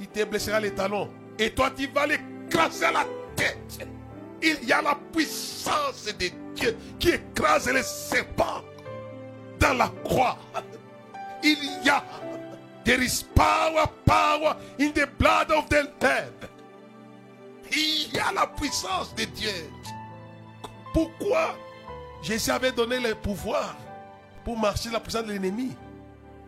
Il 0.00 0.08
te 0.08 0.24
blessera 0.24 0.58
les 0.58 0.74
talons. 0.74 1.08
Et 1.38 1.50
toi, 1.50 1.70
tu 1.70 1.86
vas 1.86 2.06
l'écraser 2.06 2.86
à 2.86 2.92
la 2.92 3.06
tête. 3.36 3.86
Il 4.42 4.68
y 4.68 4.72
a 4.72 4.82
la 4.82 4.98
puissance 5.12 6.06
de 6.06 6.28
Dieu 6.54 6.76
qui 6.98 7.10
écrase 7.10 7.70
les 7.72 7.82
serpents 7.82 8.62
dans 9.60 9.74
la 9.74 9.88
croix. 10.04 10.38
Il 11.48 11.84
y 11.84 11.88
a 11.88 12.02
there 12.84 13.02
is 13.02 13.22
power, 13.34 13.86
power 14.04 14.56
in 14.78 14.92
the 14.92 15.06
blood 15.18 15.50
of 15.50 15.68
the 15.68 15.88
Lamb. 16.02 16.48
Il 17.72 18.12
y 18.14 18.18
a 18.18 18.32
la 18.32 18.46
puissance 18.46 19.14
de 19.14 19.24
Dieu. 19.24 19.70
Pourquoi 20.92 21.56
Jésus 22.22 22.50
avait 22.50 22.72
donné 22.72 22.98
le 22.98 23.14
pouvoir 23.14 23.76
pour 24.44 24.58
marcher 24.58 24.90
la 24.90 25.00
puissance 25.00 25.24
de 25.24 25.32
l'ennemi? 25.32 25.76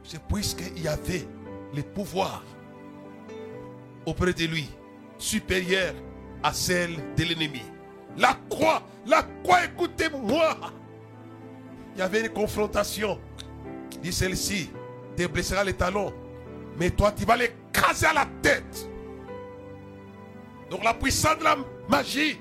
C'est 0.03 0.23
puisqu'il 0.23 0.83
y 0.83 0.89
avait 0.89 1.27
le 1.75 1.83
pouvoir 1.83 2.43
auprès 4.07 4.33
de 4.33 4.45
lui, 4.45 4.69
supérieur 5.19 5.95
à 6.43 6.53
celle 6.53 6.97
de 7.17 7.25
l'ennemi. 7.25 7.63
La 8.17 8.37
croix, 8.49 8.83
la 9.07 9.23
croix, 9.43 9.65
écoutez-moi. 9.65 10.57
Il 11.95 12.01
y 12.01 12.03
avait 12.03 12.21
une 12.23 12.31
confrontation. 12.31 13.19
Dit 14.03 14.13
celle-ci, 14.13 14.71
blessera 15.27 15.65
les 15.65 15.75
talons. 15.75 16.13
Mais 16.79 16.91
toi, 16.91 17.13
tu 17.13 17.25
vas 17.25 17.37
les 17.37 17.53
casser 17.73 18.07
à 18.07 18.13
la 18.13 18.27
tête. 18.43 18.89
Donc 20.71 20.85
la 20.85 20.95
puissance 20.95 21.39
de 21.39 21.45
la 21.45 21.57
magie 21.89 22.39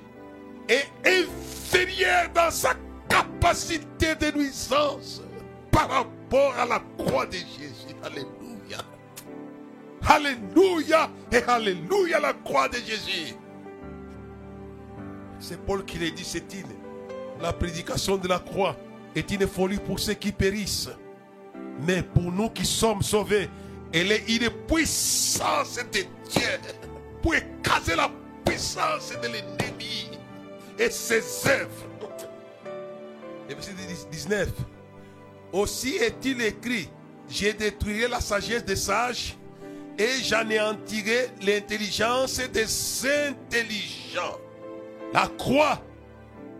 est 0.67 0.87
inférieure 1.05 2.29
dans 2.33 2.51
sa 2.51 2.73
capacité 3.07 4.15
de 4.15 4.37
nuisance 4.37 5.23
par 5.71 5.89
rapport 5.89 6.53
à 6.57 6.65
la 6.65 6.81
croix 6.97 7.25
de 7.25 7.33
Jésus. 7.33 7.95
Alléluia. 8.03 8.77
Alléluia 10.07 11.09
et 11.31 11.37
Alléluia 11.37 12.19
la 12.19 12.33
croix 12.33 12.69
de 12.69 12.75
Jésus. 12.75 13.33
C'est 15.39 15.59
Paul 15.65 15.83
qui 15.85 15.97
l'a 15.97 16.09
dit, 16.11 16.23
c'est 16.23 16.53
une. 16.53 17.41
La 17.41 17.53
prédication 17.53 18.17
de 18.17 18.27
la 18.27 18.39
croix 18.39 18.75
est 19.15 19.31
une 19.31 19.47
folie 19.47 19.77
pour 19.77 19.99
ceux 19.99 20.13
qui 20.13 20.31
périssent. 20.31 20.89
Mais 21.85 22.03
pour 22.03 22.31
nous 22.31 22.49
qui 22.49 22.65
sommes 22.65 23.01
sauvés, 23.01 23.49
elle 23.93 24.11
est 24.11 24.23
une 24.27 24.49
puissance 24.67 25.77
de 25.77 25.99
Dieu 26.29 26.59
pour 27.21 27.35
écraser 27.35 27.95
la 27.95 28.11
puissance 28.45 29.13
de 29.21 29.27
l'ennemi 29.27 30.09
et 30.77 30.89
ses 30.89 31.23
œuvres. 31.49 31.85
Et 33.49 33.53
verset 33.53 33.71
19. 34.11 34.49
Aussi 35.51 35.95
est-il 35.95 36.41
écrit, 36.41 36.89
j'ai 37.27 37.53
détruit 37.53 38.07
la 38.07 38.21
sagesse 38.21 38.63
des 38.63 38.75
sages 38.75 39.35
et 39.97 40.21
j'anéantirai 40.21 41.29
l'intelligence 41.41 42.39
des 42.53 42.65
intelligents. 43.27 44.37
La 45.13 45.27
croix 45.37 45.81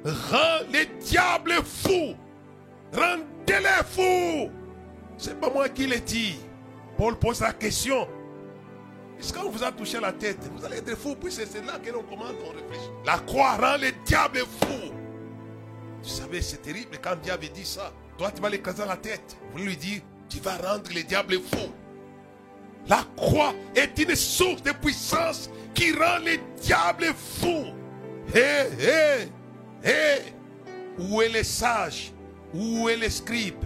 rend 0.04 0.66
les 0.74 0.88
diables 1.00 1.62
fous. 1.64 2.16
Rendez-les 2.92 3.84
fous. 3.88 4.52
C'est 5.20 5.38
pas 5.38 5.50
moi 5.50 5.68
qui 5.68 5.86
l'ai 5.86 6.00
dit. 6.00 6.40
Paul 6.98 7.20
pose 7.20 7.42
la 7.42 7.52
question. 7.52 8.08
Est-ce 9.20 9.34
qu'on 9.34 9.50
vous 9.50 9.62
a 9.62 9.72
touché 9.72 10.00
la 10.00 10.14
tête? 10.14 10.40
Vous 10.56 10.64
allez 10.64 10.78
être 10.78 10.96
fou, 10.98 11.14
puis 11.16 11.30
c'est 11.30 11.54
là 11.66 11.78
que 11.78 11.92
l'on 11.92 12.04
commence, 12.04 12.32
on 12.42 12.52
réfléchit. 12.52 12.90
La 13.06 13.20
croix 13.20 13.58
rend 13.58 13.76
les 13.76 13.92
diables 14.06 14.40
fous. 14.40 14.94
Vous 16.02 16.08
savez, 16.08 16.42
c'est 16.42 16.62
terrible 16.62 16.98
quand 17.02 17.18
Dieu 17.22 17.34
avait 17.34 17.50
dit 17.50 17.66
ça. 17.66 17.92
Toi, 18.18 18.32
tu 18.32 18.42
vas 18.42 18.50
l'écraser 18.50 18.86
la 18.86 18.96
tête. 18.96 19.38
Vous 19.52 19.62
lui 19.62 19.76
dites, 19.76 20.06
tu 20.30 20.40
vas 20.40 20.56
rendre 20.56 20.90
les 20.94 21.04
diables 21.04 21.36
fous. 21.36 21.74
La 22.88 23.04
croix 23.18 23.54
est 23.76 24.00
une 24.00 24.16
source 24.16 24.64
de 24.64 24.72
puissance 24.72 25.50
qui 25.74 25.92
rend 25.92 26.20
les 26.24 26.40
diables 26.62 27.14
fous. 27.42 27.74
Hé, 28.34 28.70
hé, 28.80 29.30
hé. 29.84 30.34
Où 30.98 31.22
est 31.22 31.30
les 31.30 31.44
sages 31.44 32.14
Où 32.54 32.88
est 32.88 32.96
les 32.96 33.10
scribes 33.10 33.66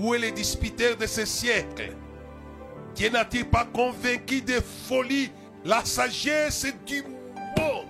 Où 0.00 0.14
est 0.14 0.18
les 0.18 0.30
disputeurs 0.30 0.96
de 0.96 1.06
ce 1.06 1.24
siècle? 1.24 1.92
Dieu 2.94 3.10
n'a-t-il 3.10 3.44
pas 3.48 3.64
convaincu 3.64 4.40
de 4.42 4.60
folie 4.88 5.32
la 5.64 5.84
sagesse 5.84 6.66
du 6.86 7.02
monde? 7.02 7.86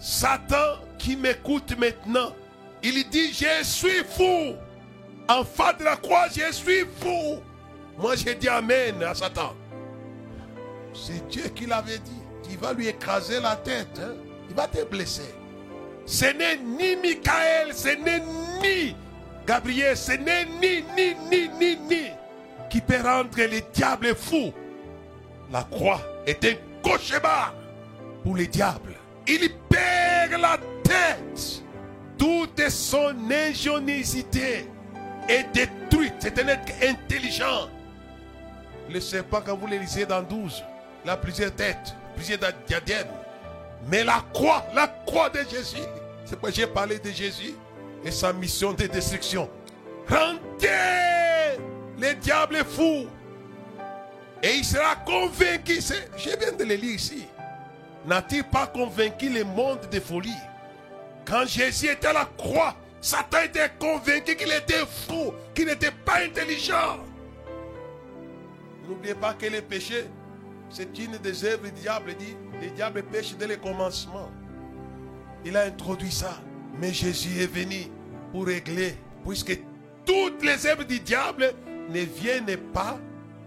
Satan 0.00 0.78
qui 0.98 1.16
m'écoute 1.16 1.76
maintenant, 1.78 2.32
il 2.82 3.06
dit, 3.10 3.30
je 3.32 3.62
suis 3.62 4.02
fou. 4.16 4.54
En 5.28 5.44
face 5.44 5.76
de 5.78 5.84
la 5.84 5.96
croix, 5.96 6.28
je 6.34 6.50
suis 6.52 6.86
fou. 7.00 7.40
Moi, 7.98 8.16
j'ai 8.16 8.34
dit 8.34 8.48
Amen 8.48 9.02
à 9.02 9.14
Satan. 9.14 9.54
C'est 10.94 11.28
Dieu 11.28 11.44
qui 11.54 11.66
l'avait 11.66 11.98
dit. 11.98 12.22
Tu 12.48 12.56
vas 12.56 12.72
lui 12.72 12.88
écraser 12.88 13.38
la 13.40 13.56
tête. 13.56 14.00
hein. 14.00 14.14
Il 14.48 14.56
va 14.56 14.66
te 14.66 14.82
blesser. 14.84 15.34
Ce 16.06 16.24
n'est 16.24 16.56
ni 16.56 16.96
Michael, 16.96 17.74
ce 17.74 17.88
n'est 17.88 18.20
ni 18.62 18.96
Gabriel, 19.46 19.96
ce 19.96 20.12
n'est 20.12 20.44
ni, 20.44 20.84
ni, 20.96 21.14
ni, 21.30 21.48
ni, 21.58 21.76
ni 21.76 22.06
qui 22.72 22.80
peut 22.80 23.02
rendre 23.02 23.36
les 23.36 23.62
diables 23.72 24.14
fous. 24.14 24.52
La 25.52 25.62
croix 25.64 26.00
est 26.26 26.42
un 26.44 26.54
cauchemar 26.82 27.54
pour 28.22 28.34
les 28.34 28.46
diables. 28.46 28.94
Il 29.26 29.50
perd 29.68 30.40
la 30.40 30.56
tête. 30.82 31.62
Toute 32.16 32.68
son 32.70 33.14
ingéniosité 33.30 34.70
est 35.28 35.52
détruite. 35.52 36.14
C'est 36.20 36.38
un 36.38 36.48
être 36.48 36.72
intelligent. 36.82 37.68
Le 38.88 39.00
serpent, 39.00 39.42
quand 39.44 39.56
vous 39.56 39.66
le 39.66 39.76
lisez 39.76 40.06
dans 40.06 40.22
12, 40.22 40.64
il 41.04 41.10
a 41.10 41.16
plusieurs 41.16 41.54
têtes, 41.54 41.94
plusieurs 42.14 42.38
diadèmes. 42.66 43.08
Mais 43.88 44.02
la 44.02 44.24
croix, 44.32 44.64
la 44.74 44.88
croix 44.88 45.28
de 45.28 45.40
Jésus, 45.40 45.82
c'est 46.24 46.36
pourquoi 46.36 46.50
j'ai 46.50 46.66
parlé 46.66 46.98
de 46.98 47.10
Jésus 47.10 47.54
et 48.04 48.10
sa 48.10 48.32
mission 48.32 48.72
de 48.72 48.86
destruction. 48.86 49.48
Rendez 50.08 51.58
les 51.98 52.14
diables 52.16 52.64
fous. 52.64 53.06
Et 54.42 54.56
il 54.56 54.64
sera 54.64 54.96
convaincu. 54.96 55.80
Je 56.16 56.36
viens 56.38 56.52
de 56.52 56.64
le 56.64 56.74
lire 56.74 56.96
ici. 56.96 57.26
N'a-t-il 58.04 58.42
pas 58.44 58.66
convaincu 58.66 59.28
le 59.28 59.44
monde 59.44 59.88
de 59.90 60.00
folie? 60.00 60.30
Quand 61.24 61.46
Jésus 61.46 61.86
était 61.86 62.08
à 62.08 62.12
la 62.12 62.28
croix, 62.36 62.74
Satan 63.00 63.42
était 63.44 63.70
convaincu 63.78 64.34
qu'il 64.34 64.52
était 64.52 64.84
fou, 65.06 65.32
qu'il 65.54 65.66
n'était 65.66 65.92
pas 65.92 66.18
intelligent. 66.24 66.98
N'oubliez 68.88 69.14
pas 69.14 69.34
que 69.34 69.46
le 69.46 69.62
péché, 69.62 70.06
c'est 70.68 70.98
une 70.98 71.18
des 71.18 71.44
œuvres 71.44 71.66
du 71.66 71.70
diable. 71.70 72.16
Le 72.60 72.70
diable 72.70 73.04
pêche 73.04 73.36
dès 73.36 73.46
le 73.46 73.56
commencement. 73.56 74.28
Il 75.44 75.56
a 75.56 75.62
introduit 75.62 76.10
ça. 76.10 76.40
Mais 76.78 76.92
Jésus 76.92 77.40
est 77.40 77.52
venu 77.52 77.86
pour 78.32 78.46
régler, 78.46 78.94
puisque 79.26 79.58
toutes 80.04 80.42
les 80.42 80.66
œuvres 80.66 80.84
du 80.84 81.00
diable 81.00 81.52
ne 81.90 82.00
viennent 82.00 82.56
pas 82.72 82.98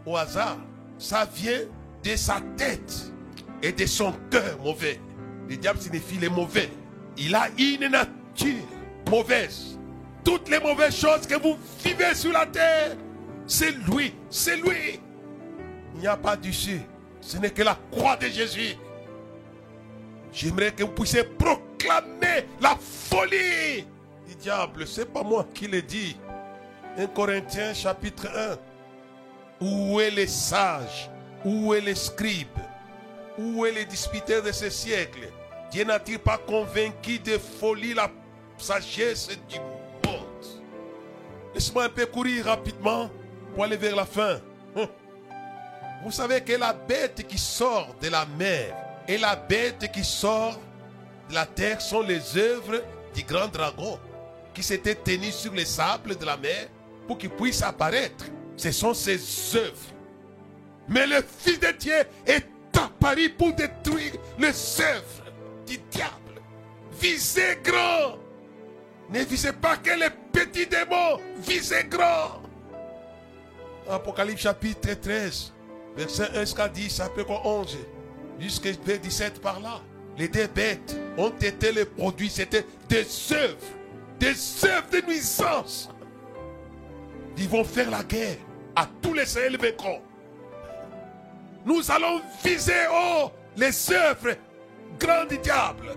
au 0.05 0.15
hasard. 0.15 0.57
Ça 0.97 1.27
vient 1.33 1.61
de 2.03 2.15
sa 2.15 2.39
tête 2.55 3.11
et 3.61 3.71
de 3.71 3.85
son 3.85 4.13
cœur 4.29 4.57
mauvais. 4.63 4.99
Le 5.49 5.57
diable 5.57 5.79
signifie 5.79 6.17
les 6.17 6.29
mauvais. 6.29 6.69
Il 7.17 7.35
a 7.35 7.49
une 7.57 7.87
nature 7.87 8.63
mauvaise. 9.09 9.77
Toutes 10.23 10.49
les 10.49 10.59
mauvaises 10.59 10.95
choses 10.95 11.27
que 11.27 11.39
vous 11.39 11.57
vivez 11.83 12.15
sur 12.15 12.31
la 12.31 12.45
terre, 12.45 12.95
c'est 13.45 13.71
lui, 13.71 14.13
c'est 14.29 14.57
lui. 14.57 14.99
Il 15.93 16.01
n'y 16.01 16.07
a 16.07 16.17
pas 16.17 16.35
d'issue. 16.35 16.81
Ce 17.21 17.37
n'est 17.37 17.49
que 17.49 17.63
la 17.63 17.77
croix 17.91 18.15
de 18.17 18.27
Jésus. 18.27 18.75
J'aimerais 20.31 20.71
que 20.71 20.83
vous 20.83 20.91
puissiez 20.91 21.23
proclamer 21.23 21.64
la 22.61 22.77
folie 22.79 23.85
du 24.27 24.35
diable. 24.35 24.87
C'est 24.87 25.11
pas 25.11 25.23
moi 25.23 25.45
qui 25.53 25.67
le 25.67 25.81
dis. 25.81 26.17
1 26.97 27.07
Corinthiens 27.07 27.73
chapitre 27.73 28.27
1. 29.61 29.65
Où 29.65 29.99
est 29.99 30.11
les 30.11 30.27
sages? 30.27 31.09
Où 31.43 31.73
est 31.73 31.81
les 31.81 31.95
scribes? 31.95 32.47
Où 33.37 33.65
est 33.65 33.71
les 33.71 33.85
disputeurs 33.85 34.43
de 34.43 34.51
ce 34.51 34.69
siècle? 34.69 35.29
Dieu 35.71 35.83
n'a-t-il 35.83 36.19
pas 36.19 36.37
convaincu 36.37 37.19
de 37.19 37.37
folie 37.37 37.93
la 37.93 38.09
sagesse 38.57 39.29
du 39.49 39.59
monde? 39.59 40.25
Laisse-moi 41.53 41.85
un 41.85 41.89
peu 41.89 42.05
courir 42.05 42.45
rapidement 42.45 43.09
pour 43.53 43.63
aller 43.63 43.77
vers 43.77 43.95
la 43.95 44.05
fin. 44.05 44.39
Hum. 44.75 44.87
Vous 46.03 46.11
savez 46.11 46.41
que 46.41 46.53
la 46.53 46.73
bête 46.73 47.25
qui 47.27 47.37
sort 47.37 47.95
de 48.01 48.09
la 48.09 48.25
mer 48.25 48.75
et 49.07 49.17
la 49.17 49.35
bête 49.35 49.91
qui 49.91 50.03
sort 50.03 50.59
la 51.31 51.45
terre 51.45 51.81
sont 51.81 52.01
les 52.01 52.37
œuvres 52.37 52.83
du 53.13 53.23
grand 53.23 53.47
dragon 53.47 53.99
qui 54.53 54.63
s'était 54.63 54.95
tenu 54.95 55.31
sur 55.31 55.53
les 55.53 55.65
sables 55.65 56.15
de 56.17 56.25
la 56.25 56.37
mer 56.37 56.67
pour 57.07 57.17
qu'il 57.17 57.29
puisse 57.29 57.61
apparaître. 57.61 58.25
Ce 58.55 58.71
sont 58.71 58.93
ses 58.93 59.19
œuvres. 59.55 59.93
Mais 60.87 61.05
le 61.07 61.23
Fils 61.39 61.59
de 61.59 61.71
Dieu 61.77 62.03
est 62.25 62.45
apparu 62.77 63.29
pour 63.31 63.53
détruire 63.53 64.13
les 64.37 64.81
œuvres 64.81 65.31
du 65.67 65.77
diable. 65.89 66.41
Visez 66.99 67.57
grand. 67.63 68.17
Ne 69.09 69.23
visez 69.23 69.53
pas 69.53 69.77
que 69.77 69.91
les 69.91 70.09
petits 70.31 70.67
démons. 70.67 71.19
Visez 71.37 71.83
grand. 71.83 72.41
Apocalypse 73.89 74.41
chapitre 74.41 74.93
13, 74.93 75.53
verset 75.95 76.29
1 76.35 76.39
jusqu'à 76.41 76.67
10, 76.67 76.99
après 77.01 77.23
quoi 77.23 77.41
11, 77.45 77.77
jusqu'à 78.39 78.71
17 78.71 79.41
par 79.41 79.59
là. 79.59 79.81
Les 80.17 80.27
deux 80.27 80.47
bêtes 80.47 80.97
ont 81.17 81.29
été 81.29 81.71
les 81.71 81.85
produits, 81.85 82.29
c'était 82.29 82.65
des 82.87 83.05
œuvres, 83.33 83.57
des 84.19 84.65
œuvres 84.65 84.89
de 84.91 85.05
nuisance. 85.07 85.89
Ils 87.37 87.49
vont 87.49 87.63
faire 87.63 87.89
la 87.89 88.03
guerre 88.03 88.37
à 88.75 88.87
tous 89.01 89.13
les 89.13 89.25
Sahel. 89.25 89.57
Nous 91.65 91.91
allons 91.91 92.21
viser 92.43 92.73
haut 92.91 93.31
les 93.57 93.91
œuvres 93.91 94.35
grandes 94.99 95.29
du 95.29 95.37
diable. 95.39 95.95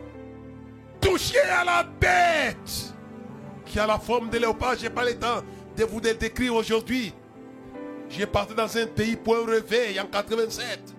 Toucher 1.00 1.40
à 1.40 1.64
la 1.64 1.84
bête 1.84 2.94
qui 3.64 3.78
a 3.78 3.86
la 3.86 3.98
forme 3.98 4.30
de 4.30 4.38
léopard. 4.38 4.74
Je 4.76 4.84
n'ai 4.84 4.90
pas 4.90 5.04
le 5.04 5.14
temps 5.14 5.42
de 5.76 5.84
vous 5.84 6.00
décrire 6.00 6.54
aujourd'hui. 6.54 7.14
J'ai 8.08 8.26
parti 8.26 8.54
dans 8.54 8.76
un 8.76 8.86
pays 8.86 9.16
pour 9.16 9.36
un 9.36 9.44
réveil 9.44 10.00
en 10.00 10.06
87. 10.06 10.97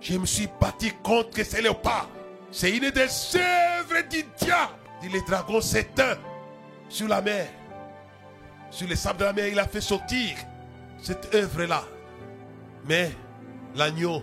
Je 0.00 0.18
me 0.18 0.26
suis 0.26 0.48
battu 0.60 0.92
contre 1.02 1.42
ces 1.42 1.62
léopards. 1.62 2.08
C'est 2.50 2.70
une 2.70 2.90
des 2.90 3.08
œuvres 3.36 4.08
du 4.08 4.24
diable. 4.38 4.72
Dit 5.02 5.08
les 5.08 5.22
dragons 5.22 5.60
s'éteint 5.60 6.16
sur 6.88 7.08
la 7.08 7.20
mer. 7.20 7.48
Sur 8.70 8.88
les 8.88 8.96
sables 8.96 9.20
de 9.20 9.24
la 9.24 9.32
mer, 9.32 9.48
il 9.48 9.58
a 9.58 9.66
fait 9.66 9.80
sortir 9.80 10.36
cette 11.02 11.34
œuvre-là. 11.34 11.84
Mais 12.84 13.10
l'agneau, 13.74 14.22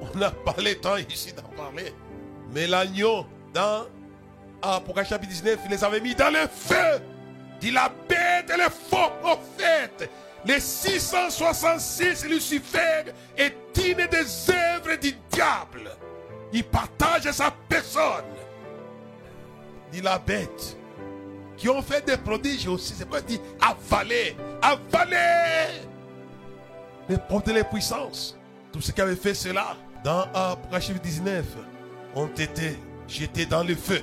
on 0.00 0.18
n'a 0.18 0.30
pas 0.30 0.54
le 0.58 0.74
temps 0.74 0.96
ici 0.96 1.32
d'en 1.32 1.48
parler. 1.56 1.94
Mais 2.52 2.66
l'agneau, 2.66 3.26
dans 3.52 3.86
Apocalypse 4.62 5.10
chapitre 5.10 5.32
19, 5.32 5.58
il 5.64 5.70
les 5.70 5.84
avait 5.84 6.00
mis 6.00 6.14
dans 6.14 6.32
le 6.32 6.46
feu. 6.48 7.02
Dit 7.60 7.70
la 7.70 7.90
bête 8.08 8.50
et 8.52 8.56
les 8.56 8.70
faux 8.70 9.10
prophètes. 9.22 10.10
Les 10.46 10.60
666 10.60 12.24
Lucifer 12.26 13.12
est 13.36 13.56
une 13.76 14.06
des 14.06 14.50
œuvres 14.50 14.96
du 15.00 15.12
diable. 15.30 15.90
Il 16.52 16.62
partage 16.62 17.28
sa 17.32 17.52
personne. 17.68 18.24
Dit 19.90 20.00
la 20.02 20.18
bête. 20.18 20.76
Qui 21.56 21.68
ont 21.68 21.82
fait 21.82 22.06
des 22.06 22.16
prodiges 22.16 22.68
aussi. 22.68 22.94
C'est 22.96 23.08
pas 23.08 23.20
dit 23.20 23.40
avaler. 23.60 24.36
Avaler. 24.62 25.82
Les 27.08 27.18
portes 27.18 27.48
les 27.48 27.64
puissances. 27.64 28.38
Tous 28.72 28.80
ceux 28.80 28.92
qui 28.92 29.00
avaient 29.00 29.16
fait 29.16 29.34
cela 29.34 29.76
dans 30.04 30.26
Apocalypse 30.32 31.00
19 31.02 31.44
ont 32.14 32.28
été 32.28 32.78
jetés 33.08 33.46
dans 33.46 33.64
le 33.64 33.74
feu. 33.74 34.02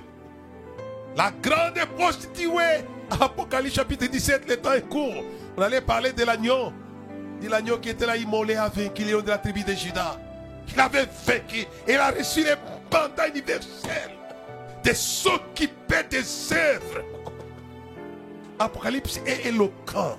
La 1.16 1.32
grande 1.42 1.80
prostituée, 1.96 2.84
Apocalypse 3.10 3.76
chapitre 3.76 4.08
17, 4.08 4.50
le 4.50 4.58
temps 4.58 4.74
est 4.74 4.88
court. 4.88 5.24
On 5.58 5.62
allait 5.62 5.82
parler 5.82 6.14
de 6.14 6.24
l'agneau. 6.24 6.74
De 7.42 7.50
l'agneau 7.50 7.78
qui 7.78 7.90
était 7.90 8.06
là 8.06 8.18
immolé 8.18 8.56
a 8.56 8.70
vaincu 8.70 9.04
de 9.04 9.28
la 9.28 9.38
tribu 9.38 9.64
de 9.64 9.74
Judas. 9.74 10.18
Il 10.74 10.80
avait 10.80 11.08
vaincu. 11.26 11.66
Il 11.88 11.98
a 11.98 12.12
reçu 12.12 12.44
les 12.44 12.56
mandats 12.92 13.28
universels. 13.28 14.12
Des 14.84 14.94
s'occuper 14.94 16.04
des 16.10 16.54
œuvres. 16.54 17.04
Apocalypse 18.60 19.20
est 19.26 19.48
éloquent. 19.48 20.18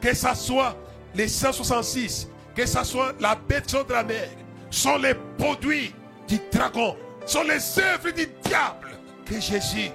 Que 0.00 0.14
ce 0.14 0.34
soit 0.34 0.76
les 1.14 1.28
166, 1.28 2.28
que 2.54 2.66
ce 2.66 2.84
soit 2.84 3.14
la 3.20 3.34
bête 3.34 3.72
de 3.72 3.92
la 3.92 4.02
mer, 4.02 4.28
sont 4.70 4.98
les 4.98 5.14
produits 5.38 5.94
du 6.28 6.38
dragon, 6.52 6.96
sont 7.26 7.42
les 7.42 7.78
œuvres 7.78 8.10
du 8.10 8.26
diable 8.44 8.90
que 9.24 9.40
Jésus 9.40 9.90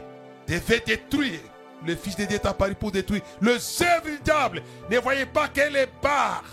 devait 0.48 0.82
détruire. 0.86 1.40
Le 1.86 1.96
Fils 1.96 2.16
de 2.16 2.26
Dieu 2.26 2.36
est 2.36 2.46
apparu 2.46 2.76
pour 2.76 2.92
détruire 2.92 3.22
œuvres 3.42 4.06
du 4.06 4.20
diable. 4.24 4.62
Ne 4.90 5.00
voyez 5.00 5.26
pas 5.26 5.48
qu'elle 5.48 5.76
est 5.76 5.90
barre. 6.02 6.44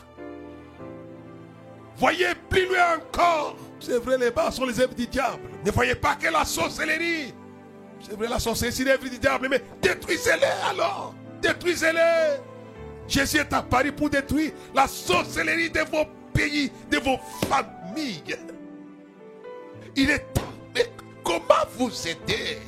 Voyez 1.97 2.35
plus 2.49 2.67
loin 2.67 2.97
encore. 2.97 3.57
C'est 3.81 3.99
vrai, 3.99 4.19
les 4.19 4.31
barres 4.31 4.53
sont 4.53 4.67
les 4.67 4.79
œuvres 4.81 4.95
du 4.95 5.07
diable. 5.07 5.43
Ne 5.65 5.71
voyez 5.71 5.95
pas 5.95 6.15
que 6.15 6.29
la 6.29 6.45
sorcellerie. 6.45 7.35
C'est 8.01 8.15
vrai, 8.15 8.29
la 8.29 8.39
sorcellerie, 8.39 8.77
c'est 8.77 8.85
l'œuvre 8.85 9.09
du 9.09 9.19
diable. 9.19 9.49
Mais 9.51 9.63
détruisez-les 9.81 10.71
alors. 10.71 11.15
Détruisez-les. 11.41 12.41
Jésus 13.09 13.39
est 13.39 13.53
apparu 13.53 13.93
pour 13.93 14.11
détruire 14.11 14.53
la 14.75 14.87
sorcellerie 14.87 15.71
de 15.71 15.81
vos 15.81 16.05
pays, 16.33 16.71
de 16.91 16.99
vos 16.99 17.19
familles. 17.49 18.37
Il 19.95 20.11
est 20.11 20.33
temps. 20.35 20.43
Mais 20.75 20.91
comment 21.25 21.55
vous 21.77 21.91
aider? 22.07 22.59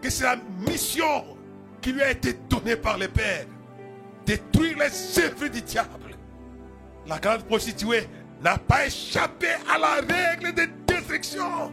Que 0.00 0.08
c'est 0.08 0.24
la 0.24 0.36
mission 0.66 1.36
qui 1.80 1.92
lui 1.92 2.02
a 2.02 2.10
été 2.10 2.34
donnée 2.48 2.76
par 2.76 2.98
le 2.98 3.08
Père. 3.08 3.46
Détruire 4.26 4.78
les 4.78 5.18
œuvres 5.18 5.48
du 5.48 5.62
diable. 5.62 6.16
La 7.06 7.18
grande 7.18 7.44
prostituée 7.44 8.08
n'a 8.42 8.58
pas 8.58 8.86
échappé 8.86 9.48
à 9.72 9.78
la 9.78 9.94
règle 9.96 10.54
de 10.54 10.68
destruction. 10.86 11.72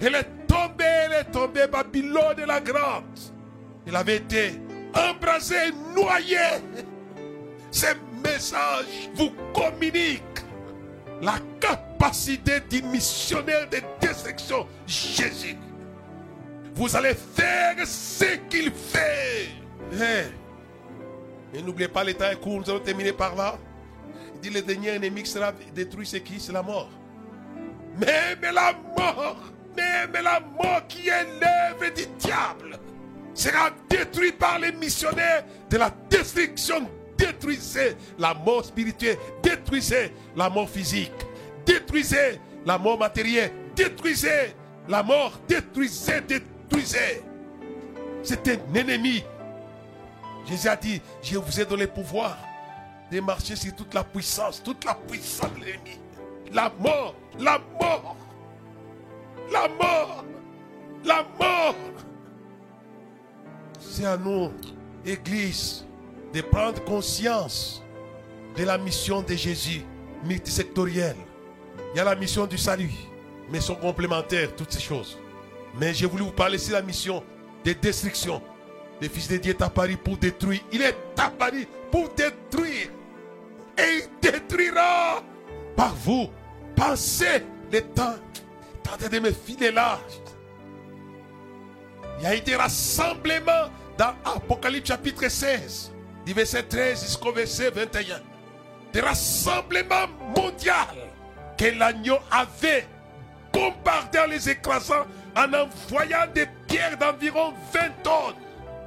Elle 0.00 0.14
est 0.14 0.46
tombée, 0.46 0.84
elle 0.84 1.12
est 1.20 1.30
tombée, 1.30 1.66
Babylone 1.66 2.44
la 2.46 2.60
grande. 2.60 3.04
Elle 3.86 3.96
avait 3.96 4.16
été 4.16 4.52
embrasée, 4.94 5.72
noyée. 5.94 6.62
Ces 7.70 7.94
messages 8.24 9.10
vous 9.14 9.32
communiquent 9.52 10.22
la 11.20 11.34
capacité 11.60 12.60
du 12.70 12.82
missionnaire 12.82 13.68
de 13.68 13.78
destruction, 14.00 14.66
Jésus. 14.86 15.56
Vous 16.78 16.94
allez 16.94 17.14
faire 17.34 17.74
ce 17.84 18.36
qu'il 18.48 18.70
fait. 18.70 19.48
Et 21.52 21.60
n'oubliez 21.60 21.88
pas, 21.88 22.04
l'état 22.04 22.32
est 22.32 22.36
court, 22.36 22.60
nous 22.60 22.70
allons 22.70 22.78
terminer 22.78 23.12
par 23.12 23.34
là. 23.34 23.58
Il 24.34 24.40
dit 24.40 24.50
le 24.50 24.62
dernier 24.62 24.90
ennemi 24.90 25.24
qui 25.24 25.30
sera 25.30 25.52
détruit, 25.74 26.06
c'est 26.06 26.20
qui? 26.20 26.38
C'est 26.38 26.52
la 26.52 26.62
mort. 26.62 26.88
Même 27.98 28.54
la 28.54 28.72
mort, 28.96 29.38
même 29.76 30.22
la 30.22 30.38
mort 30.38 30.86
qui 30.86 31.08
est 31.08 31.24
l'œuvre 31.40 31.92
du 31.92 32.06
diable. 32.16 32.78
sera 33.34 33.70
détruit 33.90 34.30
par 34.30 34.60
les 34.60 34.70
missionnaires 34.70 35.44
de 35.68 35.78
la 35.78 35.90
destruction. 36.08 36.88
Détruisez 37.16 37.96
la 38.20 38.34
mort 38.34 38.64
spirituelle, 38.64 39.18
détruisez 39.42 40.12
la 40.36 40.48
mort 40.48 40.70
physique, 40.70 41.10
détruisez 41.66 42.38
la 42.64 42.78
mort 42.78 43.00
matérielle, 43.00 43.50
détruisez 43.74 44.54
la 44.88 45.02
mort, 45.02 45.40
détruisez, 45.48 46.20
détruisez. 46.20 46.57
C'est 48.22 48.48
un 48.48 48.74
ennemi. 48.74 49.22
Jésus 50.46 50.68
a 50.68 50.76
dit, 50.76 51.00
je 51.22 51.36
vous 51.38 51.60
ai 51.60 51.64
donné 51.64 51.82
le 51.82 51.90
pouvoir 51.90 52.36
de 53.10 53.20
marcher 53.20 53.56
sur 53.56 53.74
toute 53.74 53.94
la 53.94 54.04
puissance, 54.04 54.62
toute 54.62 54.84
la 54.84 54.94
puissance 54.94 55.52
de 55.54 55.64
l'ennemi. 55.64 55.98
La 56.52 56.72
mort, 56.78 57.14
la 57.38 57.58
mort, 57.80 58.16
la 59.52 59.68
mort, 59.68 60.24
la 61.04 61.26
mort. 61.38 61.74
C'est 63.78 64.04
à 64.04 64.16
nous, 64.16 64.50
Église, 65.04 65.84
de 66.32 66.40
prendre 66.40 66.82
conscience 66.84 67.82
de 68.56 68.64
la 68.64 68.78
mission 68.78 69.22
de 69.22 69.34
Jésus 69.34 69.82
multisectorielle. 70.24 71.16
Il 71.94 71.98
y 71.98 72.00
a 72.00 72.04
la 72.04 72.14
mission 72.14 72.46
du 72.46 72.58
salut, 72.58 72.92
mais 73.50 73.60
sont 73.60 73.76
complémentaires, 73.76 74.54
toutes 74.56 74.72
ces 74.72 74.80
choses. 74.80 75.18
Mais 75.76 75.94
j'ai 75.94 76.06
voulu 76.06 76.24
vous 76.24 76.32
parler 76.32 76.58
de 76.58 76.72
la 76.72 76.82
mission 76.82 77.22
de 77.64 77.72
destruction. 77.72 78.42
Le 79.00 79.08
Fils 79.08 79.28
de 79.28 79.36
Dieu 79.36 79.52
est 79.52 79.62
apparu 79.62 79.96
pour 79.96 80.16
détruire. 80.16 80.60
Il 80.72 80.82
est 80.82 80.96
apparu 81.16 81.66
pour 81.90 82.08
détruire. 82.10 82.88
Et 83.78 84.02
il 84.02 84.08
détruira 84.20 85.22
par 85.76 85.94
vous. 85.94 86.28
Pensez 86.74 87.44
le 87.72 87.80
temps. 87.80 88.16
Tentez 88.82 89.08
de 89.08 89.20
me 89.20 89.30
filer 89.30 89.70
là. 89.70 90.00
Il 92.18 92.24
y 92.24 92.26
a 92.26 92.36
eu 92.36 92.40
des 92.40 92.56
rassemblements 92.56 93.70
dans 93.96 94.14
Apocalypse 94.24 94.88
chapitre 94.88 95.28
16, 95.28 95.92
du 96.24 96.32
verset 96.32 96.64
13 96.64 97.02
jusqu'au 97.02 97.32
verset 97.32 97.70
21. 97.70 98.20
Des 98.92 99.00
rassemblements 99.00 100.08
mondiaux 100.36 100.72
que 101.56 101.66
l'agneau 101.66 102.16
avait 102.30 102.86
bombardé 103.52 104.18
en 104.18 104.26
les 104.26 104.48
écrasant 104.48 105.04
en 105.38 105.52
envoyant 105.54 106.26
des 106.34 106.46
pierres 106.66 106.98
d'environ 106.98 107.52
20 107.72 107.80
tonnes. 108.02 108.34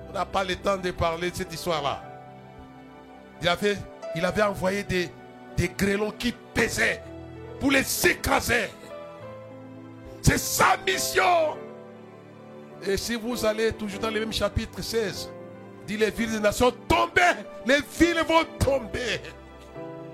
On 0.10 0.14
n'a 0.14 0.26
pas 0.26 0.44
le 0.44 0.56
temps 0.58 0.78
de 0.78 0.92
parler 0.92 1.32
de 1.32 1.36
cette 1.38 1.54
histoire-là. 1.54 2.04
Il 3.42 3.48
avait, 3.48 4.44
envoyé 4.44 4.84
des, 4.84 5.10
des 5.56 5.70
grêlons 5.70 6.12
qui 6.12 6.34
pesaient 6.54 7.02
pour 7.60 7.72
les 7.72 8.08
écraser. 8.08 8.70
C'est 10.22 10.38
sa 10.38 10.78
mission. 10.86 11.58
Et 12.86 12.98
si 12.98 13.16
vous 13.16 13.46
allez 13.46 13.72
toujours 13.72 14.00
dans 14.00 14.10
le 14.10 14.20
même 14.20 14.34
chapitre 14.34 14.82
16, 14.82 15.30
dit 15.88 15.98
les 15.98 16.12
villes 16.12 16.32
des 16.32 16.40
nations 16.40 16.72
tomber, 16.88 17.22
les 17.66 17.80
villes 17.98 18.24
vont 18.28 18.44
tomber. 18.60 19.22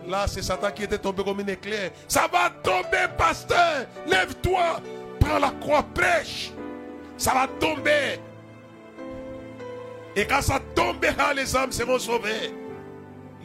Là, 0.08 0.26
c'est 0.28 0.42
Satan 0.42 0.72
qui 0.72 0.84
était 0.84 0.98
tombé 0.98 1.24
comme 1.24 1.42
une 1.42 1.50
éclair. 1.50 1.92
Ça 2.08 2.28
va 2.32 2.50
tomber, 2.64 3.08
pasteur. 3.18 3.88
Lève-toi. 4.06 4.80
La 5.40 5.52
croix, 5.52 5.84
prêche. 5.84 6.52
Ça 7.18 7.34
va 7.34 7.48
tomber. 7.60 8.20
Et 10.16 10.26
quand 10.26 10.42
ça 10.42 10.60
tombera, 10.74 11.34
les 11.34 11.56
âmes 11.56 11.72
seront 11.72 12.00
sauvées. 12.00 12.54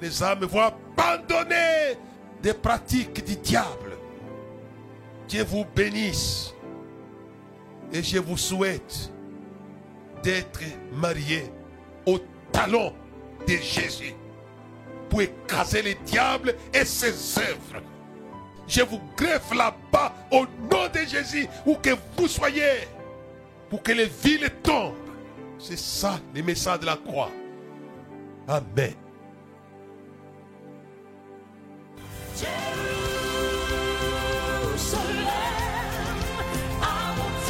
Les 0.00 0.22
âmes 0.22 0.44
vont 0.44 0.62
abandonner 0.62 1.98
des 2.42 2.54
pratiques 2.54 3.24
du 3.24 3.36
diable. 3.36 3.96
Dieu 5.28 5.44
vous 5.44 5.64
bénisse. 5.74 6.54
Et 7.92 8.02
je 8.02 8.18
vous 8.18 8.38
souhaite 8.38 9.12
d'être 10.22 10.62
marié 10.92 11.52
au 12.06 12.18
talon 12.50 12.94
de 13.46 13.54
Jésus 13.54 14.14
pour 15.10 15.20
écraser 15.20 15.82
les 15.82 15.94
diables 16.06 16.54
et 16.72 16.86
ses 16.86 17.38
œuvres. 17.38 17.82
Je 18.66 18.82
vous 18.82 19.00
greffe 19.16 19.54
là-bas 19.54 20.12
au 20.30 20.46
nom 20.70 20.88
de 20.92 21.00
Jésus, 21.08 21.46
où 21.66 21.74
que 21.74 21.90
vous 22.16 22.28
soyez, 22.28 22.88
pour 23.68 23.82
que 23.82 23.92
les 23.92 24.06
villes 24.06 24.50
tombent. 24.62 24.94
C'est 25.58 25.78
ça 25.78 26.18
le 26.34 26.42
message 26.42 26.80
de 26.80 26.86
la 26.86 26.96
croix. 26.96 27.30
Amen. 28.48 28.94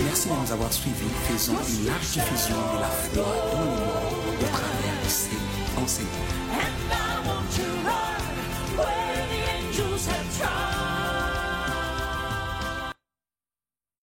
Merci 0.05 0.29
de 0.29 0.35
nous 0.35 0.53
avoir 0.53 0.73
suivis. 0.73 1.09
Faisons 1.29 1.53
une 1.53 1.87
large 1.87 2.11
diffusion 2.13 2.57
de 2.75 2.81
la 2.81 2.89
foi 2.89 3.23
dans 3.23 3.31
le 3.31 3.65
monde 3.65 3.79
au 4.41 4.45
travers 4.45 5.05
de 5.05 5.09
ces 5.09 5.37
enseignements. 5.81 6.33